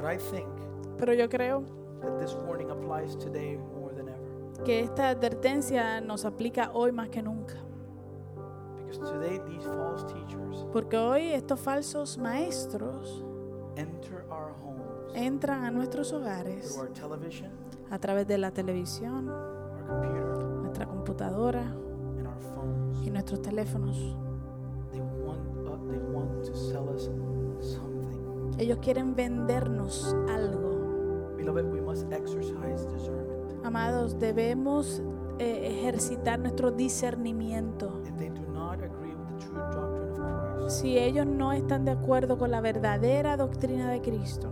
[0.00, 0.46] But I think
[0.96, 1.64] Pero yo creo
[2.02, 4.62] that this warning applies today more than ever.
[4.64, 7.54] que esta advertencia nos aplica hoy más que nunca.
[8.76, 13.24] Because today these false teachers Porque hoy estos falsos maestros
[13.76, 17.50] enter our homes entran a nuestros hogares through our television,
[17.90, 21.62] a través de la televisión, our computer, nuestra computadora
[22.18, 23.04] and our phones.
[23.06, 23.96] y nuestros teléfonos.
[24.92, 27.08] They want, uh, they want to sell us.
[28.58, 31.34] Ellos quieren vendernos algo.
[31.36, 33.64] Beloved, we must exercise discernment.
[33.64, 35.02] Amados, debemos
[35.38, 38.00] eh, ejercitar nuestro discernimiento.
[38.04, 41.84] If they do not agree with the true doctrine of Christ, Si ellos no están
[41.84, 44.50] de acuerdo con la verdadera doctrina de Cristo,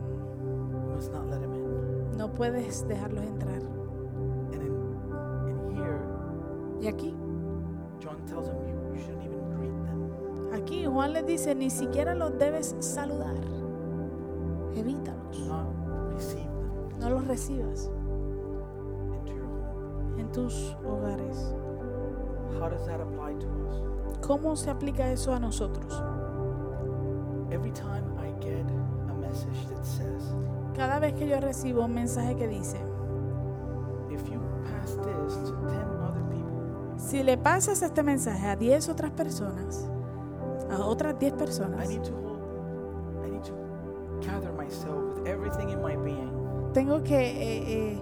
[0.72, 2.16] we must not let them in.
[2.16, 3.60] no puedes dejarlos entrar.
[4.52, 4.72] And in,
[5.48, 6.00] in here,
[6.80, 7.14] Y aquí,
[8.00, 10.52] John tells them you, you shouldn't even greet them.
[10.54, 13.34] aquí Juan les dice, ni siquiera los debes saludar.
[14.76, 15.48] Evítalos.
[17.00, 17.90] No los recibas
[20.18, 21.54] en tus hogares.
[22.58, 24.18] How does that apply to us?
[24.26, 26.02] ¿Cómo se aplica eso a nosotros?
[30.76, 32.76] Cada vez que yo recibo un mensaje que dice,
[34.10, 38.90] if you pass this to 10 other people, si le pasas este mensaje a 10
[38.90, 39.88] otras personas,
[40.70, 41.88] a otras 10 I personas,
[46.76, 48.00] tengo que eh, eh,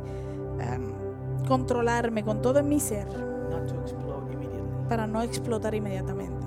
[1.46, 3.06] controlarme con todo mi ser
[3.48, 4.88] not to explode immediately.
[4.88, 6.44] para no explotar inmediatamente.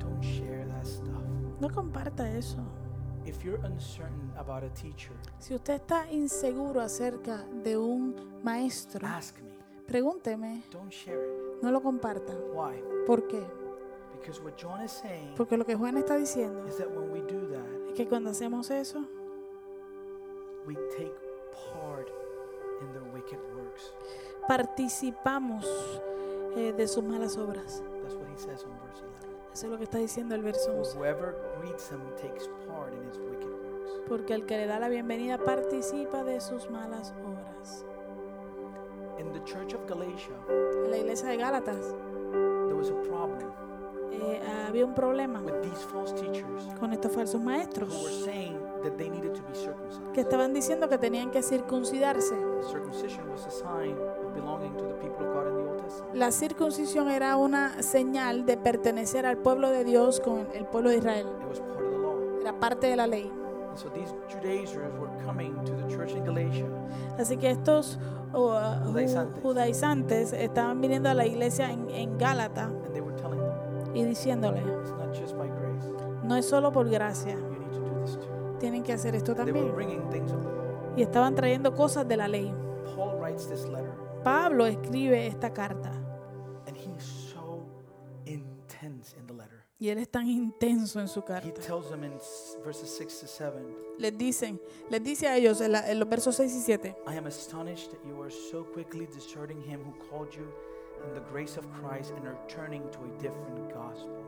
[0.00, 1.22] Don't share that stuff.
[1.60, 2.58] No comparta eso.
[3.24, 9.36] If you're uncertain about a teacher, Si usted está inseguro acerca de un maestro, ask
[9.42, 9.54] me.
[9.86, 11.62] pregúnteme, Don't share it.
[11.62, 12.32] no lo comparta.
[12.52, 12.82] Why?
[13.06, 13.42] ¿Por qué?
[14.12, 17.20] Because what John is saying Porque lo que Juan está diciendo is that when we
[17.30, 17.43] do
[17.94, 19.04] que cuando hacemos eso,
[20.66, 21.14] we take
[21.72, 22.08] part
[22.80, 23.92] in their wicked works.
[24.48, 25.66] participamos
[26.56, 27.82] eh, de sus malas obras.
[28.02, 29.28] That's what he says on verse 11.
[29.54, 30.98] Eso es lo que está diciendo el verso 11.
[30.98, 34.08] Whoever greets him takes part in his wicked works.
[34.08, 37.84] Porque el que le da la bienvenida participa de sus malas obras.
[39.18, 40.34] In the church of Galatia,
[40.84, 41.94] En la iglesia de Gálatas
[42.66, 43.52] there was a problem
[44.22, 45.42] eh, había un problema
[46.78, 47.88] con estos falsos maestros
[50.12, 52.34] que estaban diciendo que tenían que circuncidarse.
[56.12, 60.98] La circuncisión era una señal de pertenecer al pueblo de Dios con el pueblo de
[60.98, 61.26] Israel.
[62.40, 63.30] Era parte de la ley.
[67.18, 67.98] Así que estos
[68.32, 69.42] uh, ju- Judaizantes.
[69.42, 72.70] judaizantes estaban viniendo a la iglesia en, en Gálata
[73.94, 74.62] y diciéndole,
[76.24, 77.36] no es solo por gracia,
[78.58, 79.72] tienen que hacer esto también.
[80.96, 82.52] Y estaban trayendo cosas de la ley.
[84.22, 85.90] Pablo escribe esta carta
[89.78, 91.52] y él es tan intenso en su carta.
[91.60, 93.52] tells them in s- verses 6 to 7,
[93.98, 97.16] Les dicen, les dice a ellos en, la- en los versos 6 y 7, I
[97.18, 100.46] am astonished that you are so quickly deserting him who called you
[101.06, 104.24] in the grace of Christ and are turning to a different gospel.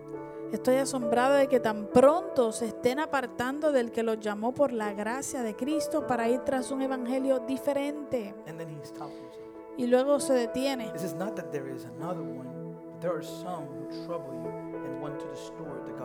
[0.53, 4.93] estoy asombrado de que tan pronto se estén apartando del que los llamó por la
[4.93, 8.35] gracia de Cristo para ir tras un evangelio diferente.
[8.47, 9.47] And then he stops himself.
[9.77, 10.91] Y luego se detiene.
[10.93, 12.49] This is not that there is another one,
[12.93, 15.96] but there are some who trouble you and want to distort the.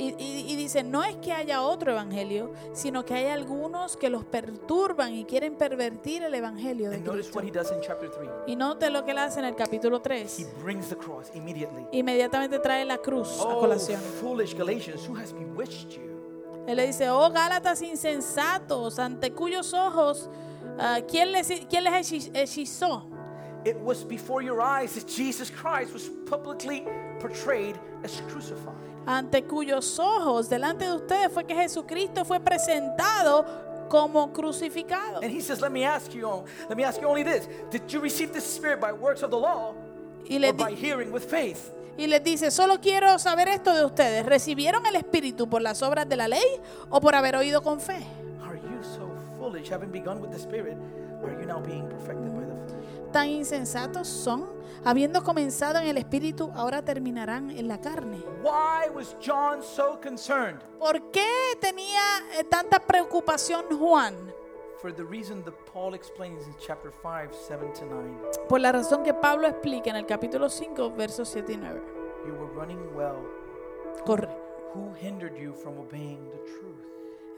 [0.00, 4.08] Y, y- y dice, no es que haya otro evangelio, sino que hay algunos que
[4.08, 7.38] los perturban y quieren pervertir el evangelio de Cristo.
[7.38, 8.28] what he does in chapter 3.
[8.46, 10.46] Y note lo que él hace en el capítulo He 3.
[10.62, 11.86] brings the cross immediately.
[11.92, 14.00] Inmediatamente trae la cruz a Oh, colación.
[14.20, 16.64] foolish Galatians, who has bewitched you?
[16.66, 20.28] Él le dice, oh Gálatas insensatos, ante cuyos ojos,
[20.78, 23.06] ah, ¿quién, les, ¿quién les hechi- hechizó?
[23.64, 26.84] It was before your eyes that Jesus Christ was publicly
[27.20, 28.74] portrayed as crucified.
[29.06, 33.44] Ante cuyos ojos, delante de ustedes, fue que Jesucristo fue presentado
[33.88, 35.20] como crucificado.
[35.22, 37.48] And he says, Let me ask you, let me ask you only this.
[37.70, 39.74] Did you receive the Spirit by works of the law
[40.28, 41.72] Y or by hearing with faith?
[41.98, 44.24] y les dice, solo quiero saber esto de ustedes.
[44.24, 47.98] ¿Recibieron el Espíritu por las obras de la ley o por haber oído con fe?
[48.42, 50.78] Are you so foolish, having begun with the Spirit?
[51.22, 52.79] Are you now being perfected by the flesh?
[53.12, 54.46] Tan insensatos son,
[54.84, 58.22] habiendo comenzado en el Espíritu, ahora terminarán en la carne.
[58.42, 60.60] Why was John so concerned?
[60.78, 61.26] ¿Por qué
[61.60, 62.00] tenía
[62.38, 64.14] eh, tanta preocupación Juan?
[64.80, 68.46] For the reason that Paul explains in chapter 5, 7 to 9.
[68.48, 71.82] Por la razón que Pablo explica en el capítulo 5, versos 7 y 9.
[72.26, 73.18] You were running well.
[74.06, 74.28] Corre.
[74.72, 76.89] Who hindered you from obeying the truth?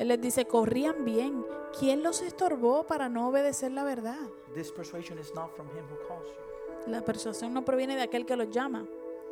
[0.03, 1.47] Él les dice, corrían bien.
[1.79, 4.19] ¿Quién los estorbó para no obedecer la verdad?
[4.53, 6.91] This persuasion is not from him who calls you.
[6.91, 8.85] La persuasión no proviene de aquel que los llama.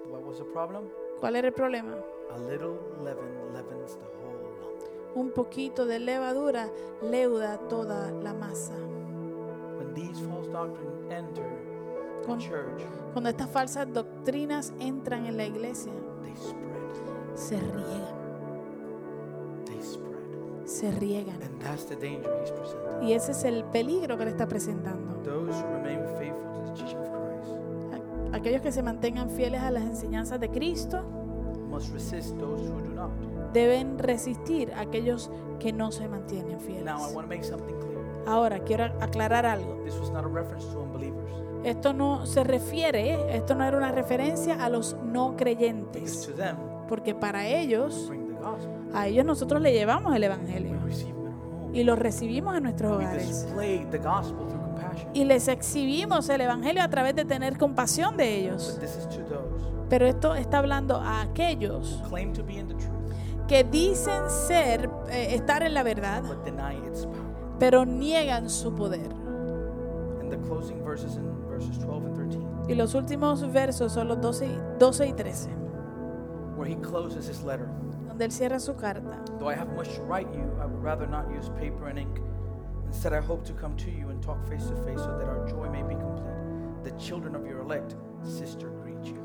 [0.08, 0.84] What was the problem?
[1.18, 1.96] ¿Cuál era el problema?
[2.32, 5.16] A little leaven leavens the whole lump.
[5.16, 6.70] Un poquito de levadura
[7.02, 8.74] leuda toda la masa.
[9.76, 11.44] When these false doctrines enter
[12.20, 12.80] the Con- church,
[13.12, 15.92] Cuando estas falsas doctrinas entran en la iglesia,
[16.22, 17.34] they spread.
[17.34, 18.19] se riegan.
[20.70, 21.42] Se riegan.
[21.42, 23.02] And that's the danger he's presenting.
[23.02, 25.14] Y ese es el peligro que le está presentando.
[25.22, 27.20] Those who remain faithful to the teaching of Christ
[28.32, 31.02] aquellos que se mantengan fieles a las enseñanzas de Cristo
[31.68, 33.10] must resist those who do not.
[33.52, 36.84] deben resistir a aquellos que no se mantienen fieles.
[36.84, 38.00] Now, I want to make something clear.
[38.26, 39.82] Ahora, quiero aclarar algo.
[39.84, 41.30] This was not a reference to unbelievers.
[41.64, 46.32] Esto no se refiere, esto no era una referencia a los no Because creyentes, to
[46.32, 46.56] them,
[46.88, 48.79] porque para ellos, bring the gospel.
[48.94, 50.78] A ellos nosotros le llevamos el Evangelio
[51.72, 53.46] y los recibimos en nuestros hogares.
[55.14, 58.78] Y les exhibimos el Evangelio a través de tener compasión de ellos.
[59.88, 62.02] Pero esto está hablando a aquellos
[63.48, 66.22] que dicen ser, eh, estar en la verdad,
[67.58, 69.10] pero niegan su poder.
[70.20, 72.38] And the closing verses in verses 12 and 13,
[72.68, 75.50] Y los últimos versos son los 12 y, 12 y 13,
[78.20, 79.24] donde él cierra su carta.
[79.38, 82.20] Though I have much to write you, I would rather not use paper and ink.
[82.86, 85.48] Instead, I hope to come to you and talk face to face so that our
[85.48, 86.84] joy may be complete.
[86.84, 89.16] The children of your elect sister greet you.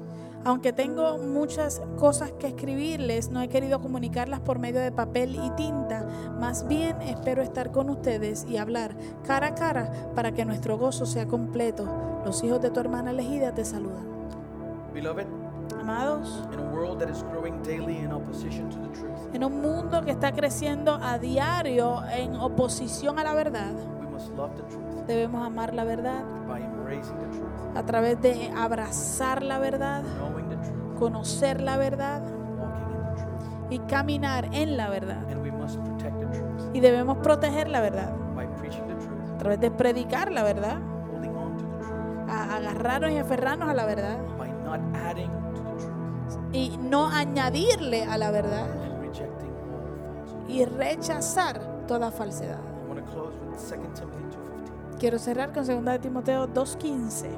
[0.46, 5.50] Aunque tengo muchas cosas que escribirles, no he querido comunicarlas por medio de papel y
[5.58, 6.08] tinta.
[6.40, 11.06] Más bien espero estar con ustedes y hablar cara a cara para que nuestro gozo
[11.06, 11.86] sea completo.
[12.24, 14.06] Los hijos de tu hermana elegida te saludan.
[14.94, 15.26] Beloved,
[15.80, 19.62] Amados, in a world that is growing daily in opposition to the truth, en un
[19.62, 24.64] mundo que está creciendo a diario en oposición a la verdad, we must love the
[24.64, 30.04] truth debemos amar la verdad by embracing the truth, a través de abrazar la verdad,
[30.18, 32.22] knowing the truth, conocer la verdad
[32.58, 33.72] walking in the truth.
[33.72, 35.30] y caminar en la verdad.
[35.30, 39.32] And we must protect the truth Y debemos proteger la verdad by preaching the truth,
[39.36, 40.78] a través de predicar la verdad,
[41.12, 45.30] holding on to the truth, a agarrarnos y aferrarnos a la verdad by not adding
[46.56, 48.68] y no añadirle a la verdad
[50.48, 52.60] y rechazar toda falsedad.
[52.60, 54.24] I want to close with 2 Timothy
[54.94, 55.00] 2.15.
[55.00, 57.30] Quiero cerrar con 2 de Timoteo 2.15.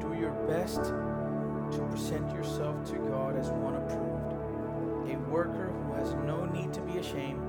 [0.00, 6.14] Do your best to present yourself to God as one approved, a worker who has
[6.24, 7.42] no need to be ashamed,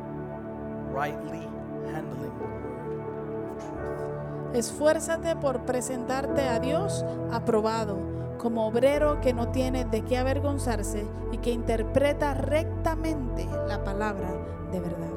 [0.91, 1.47] rightly
[1.93, 4.55] handling the word of truth.
[4.55, 11.37] Esfuérzate por presentarte a Dios aprobado, como obrero que no tiene de qué avergonzarse y
[11.37, 14.29] que interpreta rectamente la palabra
[14.71, 15.16] de verdad.